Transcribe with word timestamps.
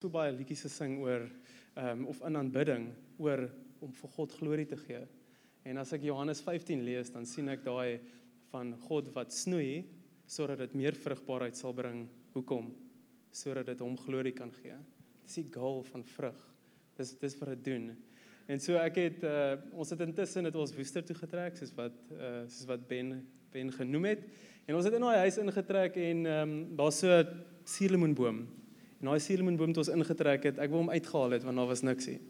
so 0.00 0.08
baie 0.08 0.32
liedjies 0.32 0.62
gesing 0.64 0.94
oor 1.04 1.26
ehm 1.76 1.90
um, 2.00 2.04
of 2.08 2.20
in 2.24 2.38
aanbidding 2.40 2.86
oor 3.20 3.42
om 3.84 3.90
vir 3.92 4.10
God 4.14 4.32
glorie 4.32 4.66
te 4.68 4.76
gee. 4.80 5.00
En 5.68 5.80
as 5.80 5.92
ek 5.92 6.06
Johannes 6.08 6.40
15 6.40 6.84
lees, 6.86 7.10
dan 7.12 7.26
sien 7.28 7.48
ek 7.52 7.66
daai 7.66 8.00
van 8.48 8.72
God 8.86 9.10
wat 9.12 9.34
snoei 9.36 9.84
sodat 10.30 10.62
dit 10.62 10.76
meer 10.80 10.96
vrugbaarheid 10.96 11.58
sal 11.58 11.74
bring. 11.76 12.06
Hoekom? 12.32 12.70
Sodat 13.34 13.68
dit 13.68 13.82
hom 13.84 13.98
glorie 14.00 14.32
kan 14.32 14.52
gee. 14.62 14.76
Dis 15.26 15.36
die 15.42 15.52
goal 15.52 15.82
van 15.90 16.04
vrug. 16.14 16.38
Dis 16.96 17.12
dis 17.20 17.36
wat 17.40 17.52
dit 17.52 17.64
doen. 17.68 17.90
En 18.48 18.62
so 18.62 18.80
ek 18.80 19.02
het 19.02 19.26
uh, 19.28 19.58
ons 19.76 19.92
het 19.92 20.00
intussen 20.06 20.48
het 20.48 20.56
ons 20.56 20.72
woester 20.78 21.04
toe 21.04 21.18
getrek 21.18 21.60
soos 21.60 21.74
wat 21.76 21.98
uh, 22.16 22.46
soos 22.48 22.70
wat 22.72 22.88
Ben 22.88 23.18
Ben 23.52 23.68
genoem 23.74 24.08
het. 24.14 24.24
En 24.64 24.78
ons 24.78 24.88
het 24.88 24.96
in 24.96 25.04
daai 25.04 25.26
huis 25.26 25.38
ingetrek 25.44 26.00
en 26.00 26.24
ehm 26.24 26.56
um, 26.56 26.56
daar's 26.80 27.02
so 27.04 27.20
'n 27.20 27.44
suurlemoenboom 27.68 28.40
En 29.00 29.08
daai 29.08 29.20
suurlemoenboom 29.20 29.72
het 29.72 29.80
ons 29.80 29.88
ingetrek 29.94 30.44
het. 30.50 30.58
Ek 30.60 30.68
wou 30.68 30.82
hom 30.82 30.92
uitgehaal 30.92 31.38
het 31.38 31.44
want 31.46 31.56
daar 31.56 31.70
was 31.70 31.82
niks 31.82 32.10
hier. 32.10 32.20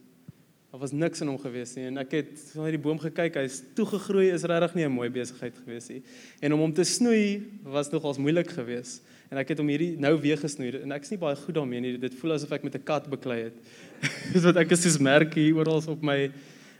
Daar 0.70 0.78
was 0.84 0.92
niks 0.94 1.20
in 1.24 1.26
hom 1.26 1.38
gewees 1.42 1.72
nie 1.74 1.88
en 1.88 1.98
ek 1.98 2.12
het 2.14 2.42
na 2.54 2.68
die 2.70 2.78
boom 2.78 2.98
gekyk. 3.02 3.40
Hy's 3.42 3.56
toegegroei, 3.74 4.28
is 4.30 4.46
regtig 4.46 4.76
nie 4.78 4.84
'n 4.86 4.92
mooi 4.94 5.08
besigheid 5.10 5.56
gewees 5.64 5.88
nie. 5.90 6.02
En 6.40 6.52
om 6.54 6.60
hom 6.60 6.72
te 6.72 6.84
snoei 6.84 7.42
was 7.64 7.90
nogals 7.90 8.18
moeilik 8.18 8.50
geweest. 8.50 9.02
En 9.30 9.38
ek 9.38 9.48
het 9.48 9.58
hom 9.58 9.66
hierdie 9.66 9.98
nou 9.98 10.16
weer 10.20 10.38
gesnoei 10.38 10.82
en 10.82 10.92
ek's 10.92 11.10
nie 11.10 11.18
baie 11.18 11.34
goed 11.34 11.54
daarmee 11.54 11.80
nie. 11.80 11.98
Dit 11.98 12.14
voel 12.14 12.32
asof 12.32 12.52
ek 12.52 12.62
met 12.62 12.74
'n 12.74 12.84
kat 12.84 13.10
beklei 13.10 13.42
het. 13.42 13.54
Dis 14.32 14.44
wat 14.44 14.56
ek 14.56 14.70
is 14.70 14.82
soos 14.82 14.98
merk 14.98 15.34
hier 15.34 15.56
oral 15.56 15.82
op 15.88 16.02
my. 16.02 16.30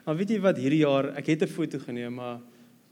Maar 0.07 0.17
weet 0.17 0.31
jy 0.31 0.41
wat 0.41 0.57
hierdie 0.57 0.87
jaar, 0.87 1.17
ek 1.17 1.27
het 1.27 1.43
'n 1.43 1.49
foto 1.49 1.79
geneem, 1.79 2.15
maar 2.15 2.41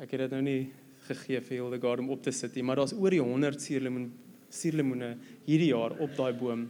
ek 0.01 0.11
het 0.11 0.21
dit 0.21 0.31
nou 0.31 0.43
nie 0.43 0.71
gegee 1.07 1.41
vir 1.41 1.57
Hildegard 1.57 2.01
om 2.01 2.11
op 2.11 2.23
te 2.23 2.33
sit 2.33 2.55
nie, 2.55 2.63
maar 2.63 2.77
daar's 2.77 2.93
oor 2.93 3.11
die 3.11 3.23
100 3.23 3.61
suurlemoen 3.61 4.13
suurlemoene 4.51 5.17
hierdie 5.47 5.71
jaar 5.75 5.93
op 6.01 6.17
daai 6.17 6.33
boom 6.33 6.69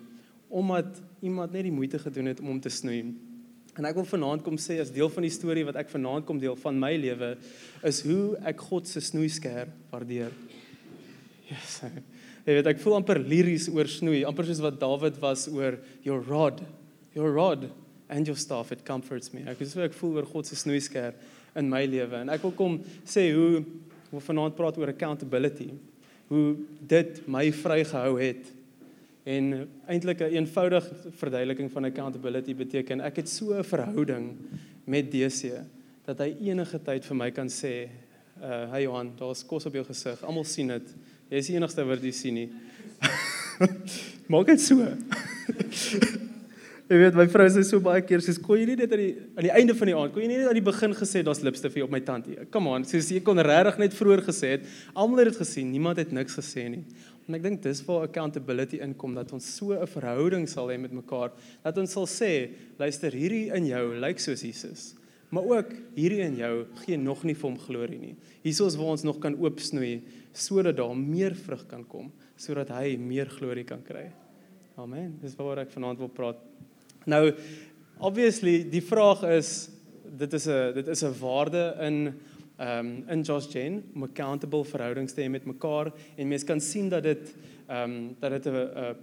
omdat 0.49 1.01
iemand 1.21 1.53
net 1.53 1.67
die 1.67 1.75
moeite 1.75 1.99
gedoen 2.01 2.31
het 2.31 2.41
om 2.41 2.53
hom 2.53 2.61
te 2.61 2.73
snoei. 2.73 3.03
En 3.79 3.87
ek 3.87 3.99
wil 3.99 4.07
vanaand 4.09 4.43
kom 4.43 4.57
sê 4.59 4.81
as 4.83 4.91
deel 4.91 5.11
van 5.13 5.27
die 5.27 5.33
storie 5.33 5.65
wat 5.69 5.77
ek 5.79 5.91
vanaand 5.93 6.27
kom 6.27 6.41
deel 6.43 6.57
van 6.59 6.79
my 6.81 6.95
lewe 6.99 7.35
is 7.87 8.01
hoe 8.07 8.35
ek 8.49 8.65
God 8.71 8.89
se 8.91 9.03
snoeisker 9.05 9.69
waardeer. 9.93 10.35
Yes. 11.49 11.79
Jy 12.49 12.57
weet 12.57 12.71
ek 12.73 12.81
voel 12.83 12.97
amper 12.99 13.21
liries 13.21 13.69
oor 13.71 13.89
snoei, 13.91 14.23
amper 14.27 14.49
soos 14.49 14.63
wat 14.65 14.81
Dawid 14.81 15.19
was 15.23 15.47
oor 15.53 15.77
your 16.03 16.25
rod, 16.25 16.63
your 17.15 17.31
rod 17.37 17.69
and 18.09 18.27
your 18.27 18.39
staff 18.41 18.73
it 18.73 18.87
comforts 18.89 19.35
me. 19.35 19.45
Ek 19.47 19.61
is 19.63 19.77
so 19.77 19.85
ek 19.85 19.95
voel 19.97 20.19
oor 20.19 20.29
God 20.31 20.49
se 20.49 20.57
snoeisker 20.59 21.15
in 21.59 21.69
my 21.71 21.85
lewe 21.87 22.23
en 22.23 22.33
ek 22.33 22.43
wil 22.47 22.57
kom 22.57 22.81
sê 23.07 23.29
hoe 23.37 23.63
hoe 24.09 24.23
vanaand 24.25 24.57
praat 24.57 24.79
oor 24.81 24.89
accountability. 24.89 25.69
Hoe 26.33 26.57
dit 26.89 27.21
my 27.29 27.51
vrygehou 27.53 28.17
het 28.17 28.49
En 29.29 29.69
eintlik 29.87 30.21
'n 30.21 30.23
een 30.23 30.33
eenvoudige 30.33 30.95
verduideliking 31.11 31.73
van 31.73 31.85
accountability 31.85 32.55
beteken 32.55 33.01
ek 33.01 33.17
het 33.17 33.29
so 33.29 33.53
'n 33.59 33.65
verhouding 33.65 34.37
met 34.85 35.11
DC 35.11 35.53
dat 36.05 36.19
hy 36.19 36.37
enige 36.41 36.83
tyd 36.83 37.05
vir 37.05 37.17
my 37.17 37.31
kan 37.31 37.49
sê, 37.49 37.89
uh 38.41 38.71
hey 38.71 38.83
Johan, 38.83 39.13
daar's 39.17 39.47
kos 39.47 39.67
op 39.67 39.73
jou 39.73 39.85
gesig. 39.85 40.23
Almal 40.25 40.45
sien 40.45 40.69
dit. 40.69 40.95
Jy 41.29 41.37
is 41.37 41.47
die 41.47 41.57
enigste 41.57 41.85
wat 41.85 42.01
dit 42.01 42.15
sien 42.15 42.35
nie. 42.35 42.53
Maak 44.33 44.47
dit 44.47 44.61
so. 44.61 44.77
Jy 46.89 46.97
weet 46.97 47.15
my 47.15 47.27
vrou 47.29 47.45
sê 47.53 47.63
so 47.69 47.81
baie 47.85 48.01
keer 48.01 48.23
sies 48.25 48.39
kon 48.41 48.57
jy 48.57 48.65
nie 48.65 48.77
net 48.77 48.93
aan 48.93 49.01
die 49.03 49.17
aan 49.37 49.45
die 49.45 49.53
einde 49.53 49.75
van 49.77 49.87
die 49.91 49.97
aand 49.97 50.13
kon 50.15 50.23
jy 50.23 50.29
nie 50.31 50.39
net 50.39 50.49
aan 50.49 50.57
die 50.57 50.65
begin 50.65 50.95
gesê 50.97 51.21
daar's 51.21 51.43
lipstif 51.45 51.75
hier 51.75 51.85
op 51.85 51.91
my 51.93 52.01
tand 52.01 52.25
hier. 52.31 52.47
Come 52.51 52.71
on, 52.73 52.85
sies 52.89 53.11
jy 53.13 53.21
kon 53.21 53.37
regtig 53.45 53.77
net 53.79 53.93
vroeër 53.93 54.23
gesê 54.25 54.55
het. 54.55 54.65
Almal 54.95 55.19
het 55.19 55.29
dit 55.29 55.37
gesien, 55.43 55.69
niemand 55.69 56.01
het 56.01 56.13
niks 56.17 56.39
gesê 56.41 56.65
nie. 56.73 56.81
En 57.29 57.37
ek 57.37 57.43
dink 57.45 57.61
dis 57.61 57.83
waar 57.85 58.07
accountability 58.07 58.79
inkom 58.81 59.13
dat 59.19 59.35
ons 59.37 59.45
so 59.59 59.77
'n 59.77 59.87
verhouding 59.87 60.49
sal 60.49 60.71
hê 60.73 60.79
met 60.81 60.93
mekaar 60.93 61.31
dat 61.63 61.77
ons 61.77 61.93
sal 61.93 62.07
sê, 62.07 62.51
luister, 62.79 63.13
hierdie 63.13 63.53
in 63.53 63.67
jou 63.67 64.01
lyk 64.01 64.19
soos 64.19 64.43
Jesus, 64.43 64.95
maar 65.31 65.45
ook 65.45 65.75
hierdie 65.95 66.25
in 66.25 66.37
jou 66.37 66.67
gee 66.87 66.97
nog 66.97 67.25
nie 67.25 67.35
vir 67.35 67.51
hom 67.51 67.59
glorie 67.59 67.99
nie. 67.99 68.17
Hiersoos 68.43 68.77
waar 68.77 68.97
ons 68.97 69.05
nog 69.05 69.21
kan 69.21 69.37
oopsnoei 69.37 70.03
sodat 70.33 70.77
daar 70.77 70.97
meer 70.97 71.35
vrug 71.35 71.67
kan 71.69 71.85
kom, 71.85 72.11
sodat 72.37 72.71
hy 72.71 72.97
meer 72.97 73.27
glorie 73.27 73.65
kan 73.65 73.83
kry. 73.83 74.11
Amen. 74.79 75.19
Dis 75.21 75.35
waaroor 75.37 75.59
ek 75.59 75.71
vanaand 75.71 75.99
wil 75.99 76.09
praat. 76.09 76.39
Nou 77.05 77.35
obviously 78.01 78.65
die 78.71 78.81
vraag 78.81 79.23
is 79.37 79.69
dit 80.17 80.33
is 80.33 80.47
'n 80.47 80.73
dit 80.75 80.89
is 80.89 81.03
'n 81.05 81.13
waarde 81.21 81.77
in 81.81 82.15
um 82.59 83.05
in 83.09 83.23
Josh 83.23 83.47
Jane 83.53 83.83
om 83.95 84.03
accountable 84.03 84.65
verhoudings 84.65 85.13
te 85.15 85.23
hê 85.23 85.29
met 85.31 85.47
mekaar 85.47 85.93
en 86.17 86.29
mense 86.29 86.47
kan 86.47 86.61
sien 86.61 86.89
dat 86.89 87.03
dit 87.03 87.35
um 87.71 88.17
dat 88.21 88.31
dit 88.31 88.47
'n 88.47 88.97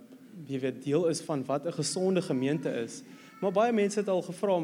wie 0.47 0.59
weet 0.59 0.83
deel 0.83 1.07
is 1.07 1.21
van 1.21 1.45
wat 1.45 1.65
'n 1.65 1.71
gesonde 1.71 2.21
gemeente 2.21 2.69
is. 2.69 3.03
Maar 3.39 3.51
baie 3.51 3.73
mense 3.73 3.99
het 3.99 4.07
al 4.07 4.21
gevra, 4.21 4.61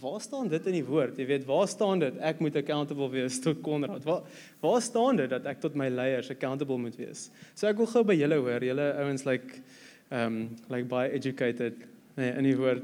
waar 0.00 0.20
staan 0.20 0.48
dit 0.48 0.66
in 0.66 0.72
die 0.72 0.84
woord? 0.84 1.16
Jy 1.16 1.26
weet, 1.26 1.44
waar 1.44 1.68
staan 1.68 1.98
dit 1.98 2.16
ek 2.18 2.38
moet 2.40 2.56
accountable 2.56 3.08
wees 3.10 3.40
tot 3.40 3.60
Konrad? 3.60 4.04
Waar 4.04 4.22
waar 4.60 4.82
staan 4.82 5.16
dit 5.16 5.30
dat 5.30 5.44
ek 5.44 5.60
tot 5.60 5.74
my 5.74 5.88
leiers 5.88 6.30
accountable 6.30 6.78
moet 6.78 6.96
wees? 6.96 7.30
So 7.54 7.66
ek 7.66 7.76
wil 7.76 7.86
gou 7.86 8.04
by 8.04 8.14
julle 8.14 8.34
hoor, 8.34 8.64
julle 8.64 8.94
ouens 9.00 9.24
like 9.24 9.62
um 10.10 10.56
like 10.68 10.88
by 10.88 11.08
educated 11.08 11.74
nee, 12.16 12.30
in 12.30 12.44
die 12.44 12.56
woord. 12.56 12.82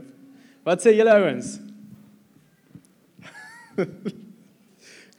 Wat 0.65 0.83
sê 0.83 0.97
julle 0.97 1.15
ouens? 1.15 1.61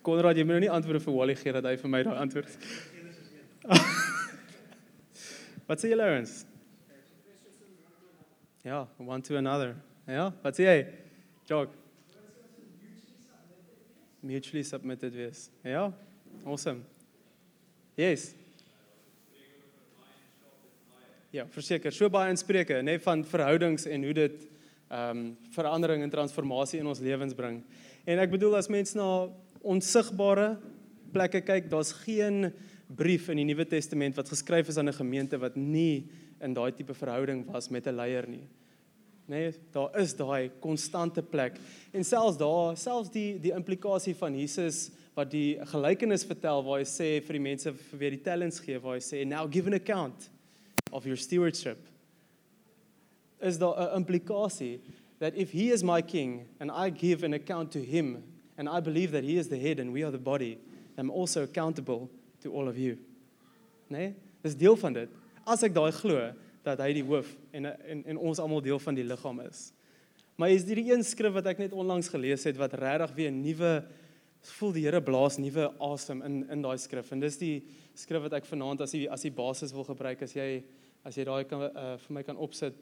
Konrad, 0.08 0.38
jy 0.40 0.46
moet 0.48 0.56
nou 0.56 0.64
nie 0.64 0.72
antwoorde 0.72 1.02
vir 1.04 1.16
Wally 1.18 1.34
gee 1.36 1.52
dat 1.52 1.66
hy 1.68 1.74
vir 1.82 1.92
my 1.92 2.00
daai 2.08 2.20
antwoord. 2.22 2.54
wat 5.68 5.82
sê 5.84 5.90
julle 5.92 6.06
ouens? 6.14 6.36
Ja, 8.64 8.86
one 9.04 9.20
to 9.28 9.36
another. 9.36 9.74
Ja, 10.08 10.30
wat 10.46 10.56
sê 10.56 10.64
jy? 10.64 10.78
Jog. 11.50 11.74
Mutually 14.24 14.64
submitted 14.64 15.12
wees. 15.16 15.50
Ja. 15.68 15.90
Awesome. 16.46 16.86
Yes. 18.00 18.30
Ja, 21.36 21.44
verseker, 21.52 21.92
so 21.92 22.08
baie 22.08 22.32
inspreuke, 22.32 22.80
nê, 22.80 22.94
nee, 22.94 23.04
van 23.04 23.26
verhoudings 23.28 23.90
en 23.92 24.08
hoe 24.08 24.16
dit 24.16 24.48
ehm 24.88 25.20
um, 25.20 25.28
verandering 25.52 26.06
en 26.06 26.16
transformasie 26.16 26.80
in 26.80 26.88
ons 26.88 27.04
lewens 27.04 27.36
bring. 27.36 27.60
En 28.08 28.24
ek 28.24 28.32
bedoel 28.32 28.56
as 28.56 28.72
mens 28.72 28.96
na 28.96 29.28
onsigbare 29.62 30.58
plekke 31.14 31.42
kyk, 31.42 31.70
daar's 31.70 31.92
geen 32.04 32.52
brief 32.88 33.30
in 33.30 33.42
die 33.42 33.48
Nuwe 33.48 33.66
Testament 33.68 34.16
wat 34.16 34.30
geskryf 34.30 34.70
is 34.70 34.78
aan 34.78 34.90
'n 34.90 34.94
gemeente 34.94 35.38
wat 35.38 35.56
nie 35.56 36.08
in 36.42 36.54
daai 36.54 36.72
tipe 36.72 36.94
verhouding 36.94 37.46
was 37.52 37.70
met 37.70 37.88
'n 37.88 37.96
leier 37.96 38.28
nie. 38.28 38.48
Nee, 39.28 39.52
daar 39.72 40.00
is 40.00 40.16
daai 40.16 40.50
konstante 40.60 41.22
plek. 41.22 41.58
En 41.92 42.04
selfs 42.04 42.38
daar, 42.38 42.78
selfs 42.78 43.10
die 43.12 43.40
die 43.40 43.52
implikasie 43.52 44.16
van 44.16 44.36
Jesus 44.36 44.92
wat 45.16 45.32
die 45.32 45.58
gelykenis 45.66 46.24
vertel 46.24 46.64
waar 46.64 46.80
hy 46.80 46.86
sê 46.86 47.22
vir 47.26 47.34
die 47.34 47.44
mense 47.44 47.74
vir 47.74 48.00
wie 48.00 48.10
die 48.10 48.24
talents 48.24 48.60
gee, 48.60 48.80
waar 48.80 48.96
hy 48.96 49.04
sê 49.04 49.26
now 49.26 49.48
give 49.52 49.68
an 49.68 49.74
account 49.74 50.30
of 50.92 51.06
your 51.06 51.18
stewardship. 51.18 51.78
Is 53.42 53.58
daar 53.58 53.76
'n 53.76 53.98
implikasie 53.98 54.80
that 55.20 55.36
if 55.36 55.52
he 55.52 55.72
is 55.72 55.84
my 55.84 56.02
king 56.02 56.48
and 56.60 56.72
I 56.72 56.90
give 56.90 57.26
an 57.26 57.34
account 57.34 57.72
to 57.72 57.80
him 57.80 58.24
and 58.58 58.68
I 58.70 58.80
believe 58.80 59.12
that 59.12 59.24
He 59.24 59.38
is 59.38 59.48
the 59.48 59.60
head 59.60 59.80
and 59.80 59.94
we 59.94 60.04
are 60.04 60.12
the 60.12 60.18
body, 60.18 60.58
I'm 60.98 61.12
also 61.12 61.44
accountable 61.44 62.10
to 62.42 62.52
all 62.52 62.68
of 62.68 62.78
you. 62.78 62.98
Nee, 63.88 64.16
dis 64.42 64.56
deel 64.58 64.76
van 64.76 64.94
dit. 64.94 65.10
As 65.46 65.64
ek 65.64 65.74
daai 65.74 65.92
glo 65.96 66.34
dat 66.66 66.82
hy 66.84 66.92
die 66.98 67.06
hoof 67.06 67.30
en 67.56 67.70
en 67.72 68.04
en 68.04 68.18
ons 68.18 68.40
almal 68.40 68.62
deel 68.66 68.80
van 68.80 68.98
die 68.98 69.06
liggaam 69.08 69.40
is. 69.46 69.72
Maar 70.38 70.54
is 70.54 70.68
hierdie 70.68 70.92
een 70.92 71.06
skrif 71.06 71.34
wat 71.34 71.48
ek 71.54 71.62
net 71.64 71.74
onlangs 71.74 72.10
gelees 72.14 72.44
het 72.46 72.58
wat 72.60 72.76
regtig 72.78 73.16
weer 73.16 73.32
'n 73.32 73.42
nuwe 73.42 73.72
voel 74.58 74.74
die 74.76 74.84
Here 74.86 75.02
blaas 75.02 75.38
nuwe 75.38 75.72
asem 75.80 76.22
in 76.22 76.50
in 76.50 76.62
daai 76.62 76.78
skrif 76.78 77.12
en 77.12 77.20
dis 77.20 77.38
die 77.38 77.64
skrif 77.96 78.22
wat 78.22 78.34
ek 78.34 78.46
vanaand 78.46 78.82
as 78.82 78.92
die 78.92 79.08
as 79.10 79.22
die 79.22 79.32
basis 79.32 79.74
wil 79.74 79.84
gebruik 79.84 80.22
as 80.22 80.34
jy 80.34 80.64
as 81.04 81.18
jy 81.18 81.24
daai 81.24 81.44
kan 81.48 81.62
uh, 81.62 81.98
vir 81.98 82.14
my 82.14 82.24
kan 82.24 82.38
opsit 82.38 82.74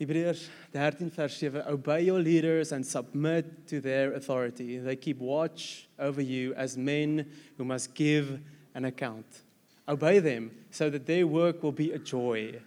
Hebreërs 0.00 0.48
13 0.72 1.10
vers 1.10 1.36
7 1.38 1.62
Obey 1.68 2.02
your 2.06 2.18
leaders 2.18 2.72
and 2.72 2.84
submit 2.84 3.66
to 3.68 3.80
their 3.80 4.12
authority. 4.14 4.78
They 4.78 4.96
keep 4.96 5.18
watch 5.18 5.88
over 5.98 6.20
you 6.20 6.52
as 6.54 6.76
men 6.76 7.30
who 7.56 7.64
must 7.64 7.94
give 7.94 8.40
an 8.74 8.86
account. 8.86 9.42
Obey 9.86 10.18
them 10.18 10.50
so 10.70 10.90
that 10.90 11.06
their 11.06 11.26
work 11.26 11.62
will 11.62 11.72
be 11.72 11.92
a 11.92 11.98
joy 11.98 12.60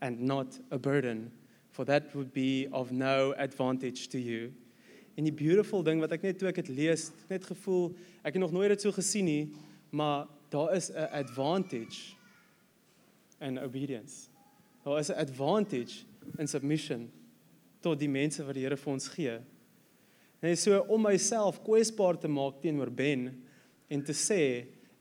and 0.00 0.20
not 0.20 0.46
a 0.70 0.78
burden, 0.78 1.32
for 1.72 1.84
that 1.84 2.14
would 2.14 2.32
be 2.32 2.68
of 2.72 2.92
no 2.92 3.34
advantage 3.38 4.08
to 4.08 4.18
you. 4.18 4.52
En 5.18 5.24
die 5.24 5.32
beautiful 5.32 5.82
ding 5.82 6.00
wat 6.00 6.14
ek 6.14 6.22
net 6.24 6.38
toe 6.40 6.48
ek 6.48 6.62
dit 6.62 6.70
lees, 6.72 7.10
net 7.28 7.44
gevoel, 7.44 7.90
ek 8.22 8.36
het 8.36 8.40
nog 8.40 8.54
nooit 8.54 8.70
dit 8.72 8.84
so 8.86 8.94
gesien 8.94 9.26
nie, 9.26 9.42
maar 9.90 10.28
daar 10.54 10.72
is 10.76 10.90
'n 10.90 11.10
advantage 11.10 12.14
in 13.40 13.58
obedience. 13.58 14.28
Daar 14.84 14.98
is 14.98 15.10
'n 15.10 15.18
advantage 15.18 16.04
in 16.38 16.48
submission 16.48 17.08
tot 17.82 17.98
die 17.98 18.10
mense 18.10 18.44
wat 18.46 18.54
die 18.54 18.62
Here 18.62 18.78
vir 18.78 18.92
ons 18.92 19.08
gee. 19.10 19.38
Net 20.42 20.58
so 20.58 20.78
om 20.90 21.02
myself 21.02 21.60
kwesbaar 21.62 22.18
te 22.18 22.30
maak 22.30 22.60
teenoor 22.62 22.90
Ben 22.90 23.28
en 23.90 24.04
te 24.06 24.14
sê 24.14 24.40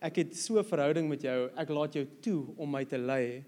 ek 0.01 0.17
het 0.17 0.35
so 0.35 0.59
'n 0.59 0.65
verhouding 0.65 1.09
met 1.09 1.21
jou, 1.21 1.49
ek 1.55 1.69
laat 1.69 1.93
jou 1.93 2.05
toe 2.21 2.53
om 2.57 2.69
my 2.69 2.83
te 2.85 2.97
lei. 2.97 3.43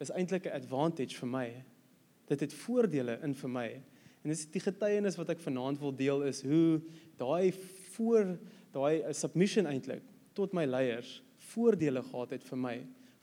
is 0.00 0.10
eintlik 0.10 0.46
'n 0.46 0.54
advantage 0.54 1.16
vir 1.16 1.28
my. 1.28 1.64
Dit 2.28 2.40
het 2.40 2.52
voordele 2.52 3.18
in 3.22 3.34
vir 3.34 3.50
my. 3.50 3.82
En 4.22 4.30
dis 4.30 4.46
die 4.46 4.60
getuienis 4.60 5.16
wat 5.16 5.30
ek 5.30 5.40
vanaand 5.40 5.80
wil 5.80 5.92
deel 5.92 6.22
is 6.22 6.42
hoe 6.42 6.80
daai 7.16 7.52
voor 7.96 8.38
daai 8.72 9.14
submission 9.14 9.66
eintlik 9.66 10.02
tot 10.34 10.52
my 10.52 10.64
leiers 10.64 11.22
voordele 11.36 12.02
gehad 12.02 12.30
het 12.30 12.44
vir 12.44 12.58
my 12.58 12.76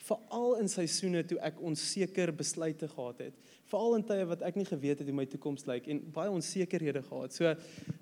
veral 0.06 0.60
in 0.62 0.70
seisoene 0.70 1.24
toe 1.26 1.40
ek 1.46 1.62
onseker 1.62 2.32
besluite 2.36 2.88
gehad 2.92 3.28
het 3.28 3.46
veral 3.70 3.98
in 3.98 4.04
tye 4.06 4.26
wat 4.30 4.44
ek 4.46 4.58
nie 4.60 4.68
geweet 4.68 5.02
het 5.02 5.10
hoe 5.10 5.18
my 5.18 5.26
toekoms 5.30 5.66
lyk 5.70 5.88
en 5.90 6.02
baie 6.14 6.32
onsekerhede 6.34 7.02
gehad. 7.06 7.34
So 7.34 7.54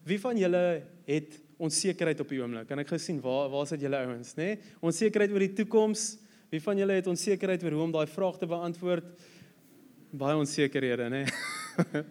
wie 0.07 0.19
van 0.19 0.39
julle 0.39 0.63
het 1.07 1.37
onsekerheid 1.63 2.19
op 2.19 2.33
die 2.33 2.41
oomblik? 2.41 2.67
Kan 2.67 2.83
ek 2.83 2.91
gesien 2.91 3.21
waar 3.23 3.51
waar 3.53 3.69
sit 3.69 3.83
julle 3.85 4.01
ouens, 4.03 4.33
nê? 4.35 4.53
Nee? 4.53 4.73
Onsekerheid 4.83 5.31
oor 5.31 5.45
die 5.45 5.55
toekoms. 5.61 6.01
Wie 6.51 6.61
van 6.61 6.77
julle 6.77 6.99
het 6.99 7.07
onsekerheid 7.09 7.63
oor 7.65 7.77
hoe 7.77 7.85
om 7.87 7.95
daai 7.95 8.11
vraag 8.11 8.41
te 8.41 8.49
beantwoord? 8.49 9.07
Baie 10.13 10.37
onsekerhede, 10.37 11.07
nê? 11.09 11.23
Nee? 11.23 12.03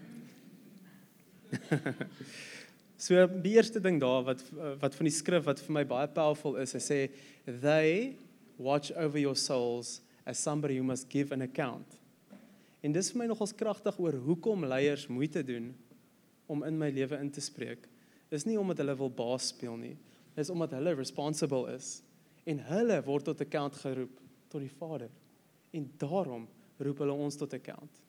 so 3.05 3.27
die 3.45 3.55
eerste 3.59 3.83
ding 3.85 4.01
daar 4.01 4.25
wat 4.31 4.41
wat 4.81 4.97
van 4.97 5.07
die 5.07 5.15
skrif 5.15 5.45
wat 5.45 5.61
vir 5.61 5.77
my 5.77 5.85
baie 5.87 6.09
powerful 6.17 6.57
is, 6.63 6.73
hy 6.73 6.83
sê 6.83 7.01
they 7.61 8.17
watch 8.63 8.93
over 8.97 9.19
your 9.19 9.37
souls 9.37 10.01
as 10.25 10.39
somebody 10.39 10.79
who 10.79 10.85
must 10.85 11.09
give 11.11 11.35
an 11.35 11.43
account. 11.43 11.99
En 12.83 12.93
dis 12.95 13.13
vir 13.13 13.23
my 13.23 13.29
nogals 13.31 13.55
kragtig 13.55 13.99
oor 14.03 14.17
hoekom 14.25 14.67
leiers 14.67 15.07
moeite 15.11 15.43
doen 15.47 15.71
om 16.51 16.65
in 16.67 16.79
my 16.79 16.91
lewe 16.91 17.19
in 17.23 17.31
te 17.31 17.43
spreek. 17.43 17.87
Dis 18.33 18.47
nie 18.49 18.59
omdat 18.59 18.83
hulle 18.83 18.97
wil 18.99 19.13
baas 19.13 19.51
speel 19.53 19.77
nie. 19.79 19.97
Dis 20.35 20.51
omdat 20.51 20.75
hulle 20.79 20.97
responsible 20.99 21.71
is 21.75 22.01
en 22.49 22.59
hulle 22.73 22.97
word 23.07 23.29
tot 23.31 23.43
account 23.45 23.77
geroep 23.85 24.17
tot 24.51 24.63
die 24.65 24.73
Vader. 24.73 25.13
En 25.73 25.87
daarom 26.01 26.49
roep 26.83 27.05
hulle 27.05 27.15
ons 27.15 27.39
tot 27.39 27.55
account. 27.55 28.01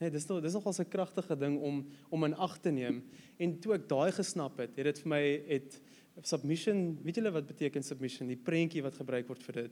Nee, 0.00 0.10
dis 0.10 0.26
nog 0.26 0.40
dis 0.42 0.54
nogals 0.56 0.80
'n 0.80 0.88
kragtige 0.88 1.36
ding 1.36 1.60
om 1.60 1.84
om 2.08 2.24
in 2.24 2.34
ag 2.34 2.58
te 2.58 2.70
neem. 2.70 3.02
En 3.38 3.58
toe 3.60 3.74
ek 3.74 3.88
daai 3.88 4.12
gesnap 4.12 4.58
het, 4.58 4.76
het 4.76 4.84
dit 4.84 4.98
vir 4.98 5.08
my 5.08 5.42
het 5.46 5.80
submission, 6.22 6.98
weet 7.02 7.16
julle 7.16 7.30
wat 7.30 7.46
beteken 7.46 7.82
submission? 7.82 8.28
Die 8.28 8.36
prentjie 8.36 8.82
wat 8.82 8.94
gebruik 8.94 9.28
word 9.28 9.42
vir 9.42 9.54
dit 9.54 9.70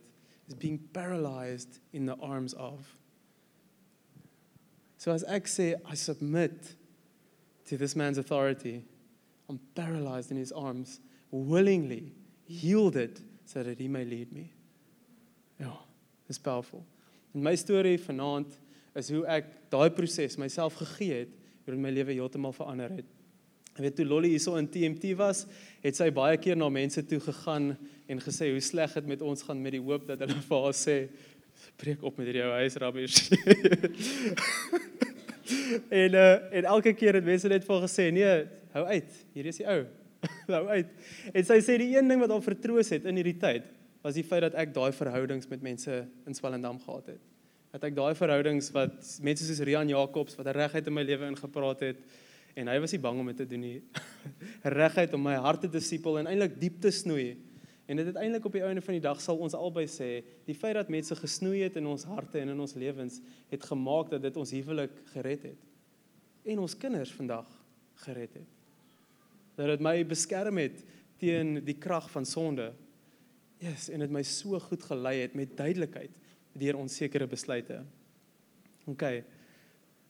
is 0.48 0.54
being 0.54 0.78
paralyzed 0.92 1.78
in 1.92 2.06
the 2.06 2.16
arms 2.20 2.52
of. 2.54 2.96
So 4.98 5.12
as 5.12 5.24
ek 5.26 5.44
sê 5.50 5.74
I 5.84 5.94
submit 5.94 6.76
to 7.66 7.76
this 7.76 7.96
man's 7.96 8.18
authority, 8.18 8.84
I'm 9.48 9.60
paralyzed 9.74 10.30
in 10.30 10.36
his 10.36 10.52
arms, 10.52 11.00
willingly 11.30 12.12
yielded 12.46 13.20
so 13.44 13.62
that 13.62 13.78
he 13.78 13.88
may 13.88 14.04
lead 14.04 14.32
me. 14.32 14.52
Ja, 15.58 15.72
dis 16.26 16.38
powerful. 16.38 16.84
En 17.34 17.42
my 17.42 17.54
storie 17.54 17.98
vanaand 17.98 18.58
is 18.94 19.10
hoe 19.10 19.24
ek 19.26 19.48
daai 19.72 19.90
proses 19.90 20.36
myself 20.36 20.76
gegee 20.80 21.22
het, 21.22 21.34
hoe 21.66 21.76
my 21.80 21.90
lewe 21.90 22.14
heeltemal 22.16 22.52
verander 22.52 22.90
het. 22.98 23.08
Ek 23.72 23.86
weet 23.86 23.94
toe 23.96 24.04
Lolly 24.04 24.34
hierso 24.34 24.58
in 24.60 24.66
TMT 24.68 25.14
was, 25.16 25.46
het 25.80 25.96
sy 25.96 26.10
baie 26.12 26.36
keer 26.36 26.58
na 26.60 26.68
mense 26.72 27.00
toe 27.08 27.20
gegaan 27.24 27.70
en 28.10 28.20
gesê 28.20 28.50
hoe 28.52 28.60
sleg 28.60 28.92
dit 28.98 29.06
met 29.14 29.22
ons 29.24 29.44
gaan 29.46 29.62
met 29.64 29.72
die 29.72 29.80
hoop 29.80 30.04
dat 30.10 30.20
hulle 30.20 30.36
vir 30.44 30.66
haar 30.66 30.76
sê 30.76 30.96
breek 31.80 32.02
op 32.04 32.18
met 32.20 32.28
hierdie 32.28 32.44
ou 32.44 32.52
huis 32.58 32.76
rubbish. 32.82 33.22
en 36.02 36.18
uh, 36.20 36.26
en 36.58 36.68
elke 36.74 36.92
keer 36.98 37.16
het 37.16 37.26
mense 37.26 37.48
net 37.48 37.64
vir 37.64 37.80
gesê 37.86 38.10
nee, 38.12 38.32
hou 38.76 38.84
uit. 38.90 39.20
Hier 39.32 39.48
is 39.48 39.60
die 39.62 39.68
ou. 39.68 39.80
hou 40.52 40.64
uit. 40.68 40.92
En 41.32 41.48
sy 41.48 41.58
sê 41.64 41.78
die 41.80 41.94
een 41.94 42.12
ding 42.12 42.20
wat 42.20 42.34
haar 42.34 42.44
vertroos 42.44 42.92
het 42.92 43.08
in 43.08 43.20
hierdie 43.20 43.38
tyd 43.40 43.70
was 44.02 44.16
die 44.18 44.26
feit 44.26 44.42
dat 44.42 44.56
ek 44.58 44.72
daai 44.74 44.90
verhoudings 44.96 45.46
met 45.48 45.62
mense 45.62 46.00
in 46.26 46.34
Swellendam 46.34 46.80
gehad 46.82 47.14
het. 47.14 47.20
Dat 47.72 47.86
ek 47.86 47.94
daai 47.96 48.12
verhoudings 48.18 48.68
wat 48.74 48.98
mense 49.24 49.46
soos 49.46 49.62
Rian 49.64 49.88
Jacobs 49.88 50.36
wat 50.36 50.50
regheid 50.56 50.90
in 50.90 50.96
my 50.96 51.04
lewe 51.06 51.30
ingepraat 51.30 51.84
het 51.86 52.02
en 52.54 52.68
hy 52.68 52.76
was 52.82 52.92
nie 52.92 53.00
bang 53.02 53.20
om 53.20 53.30
dit 53.30 53.38
te 53.42 53.46
doen 53.48 53.64
nie. 53.64 53.78
regheid 54.78 55.14
om 55.16 55.24
my 55.24 55.38
hart 55.40 55.64
te 55.64 55.70
disipel 55.72 56.20
en 56.20 56.28
eintlik 56.30 56.58
diep 56.60 56.80
te 56.84 56.92
snoei. 56.94 57.34
En 57.90 57.98
dit 57.98 58.06
uiteindelik 58.06 58.46
op 58.46 58.54
die 58.56 58.62
einde 58.64 58.82
van 58.84 58.96
die 58.96 59.02
dag 59.04 59.20
sal 59.20 59.40
ons 59.42 59.56
albei 59.58 59.84
sê, 59.90 60.22
die 60.46 60.56
feit 60.56 60.76
dat 60.78 60.92
mense 60.92 61.16
gesnoei 61.18 61.64
het 61.64 61.76
in 61.80 61.88
ons 61.90 62.06
harte 62.08 62.40
en 62.40 62.52
in 62.54 62.62
ons 62.62 62.76
lewens 62.78 63.18
het 63.50 63.66
gemaak 63.68 64.12
dat 64.12 64.22
dit 64.24 64.38
ons 64.38 64.54
huwelik 64.54 64.94
gered 65.12 65.48
het. 65.50 65.66
En 66.46 66.62
ons 66.62 66.76
kinders 66.78 67.12
vandag 67.14 67.48
gered 68.04 68.38
het. 68.38 68.48
Dat 69.58 69.74
dit 69.74 69.84
my 69.84 69.96
beskerm 70.08 70.60
het 70.62 70.80
teen 71.20 71.58
die 71.66 71.76
krag 71.78 72.08
van 72.14 72.26
sonde. 72.26 72.70
Yes, 73.62 73.90
en 73.92 74.02
dit 74.02 74.10
my 74.10 74.22
so 74.26 74.58
goed 74.62 74.82
gelei 74.88 75.20
het 75.20 75.36
met 75.38 75.52
duidelikheid 75.58 76.14
deur 76.58 76.76
onsekere 76.80 77.26
besluite. 77.30 77.78
OK. 78.90 79.04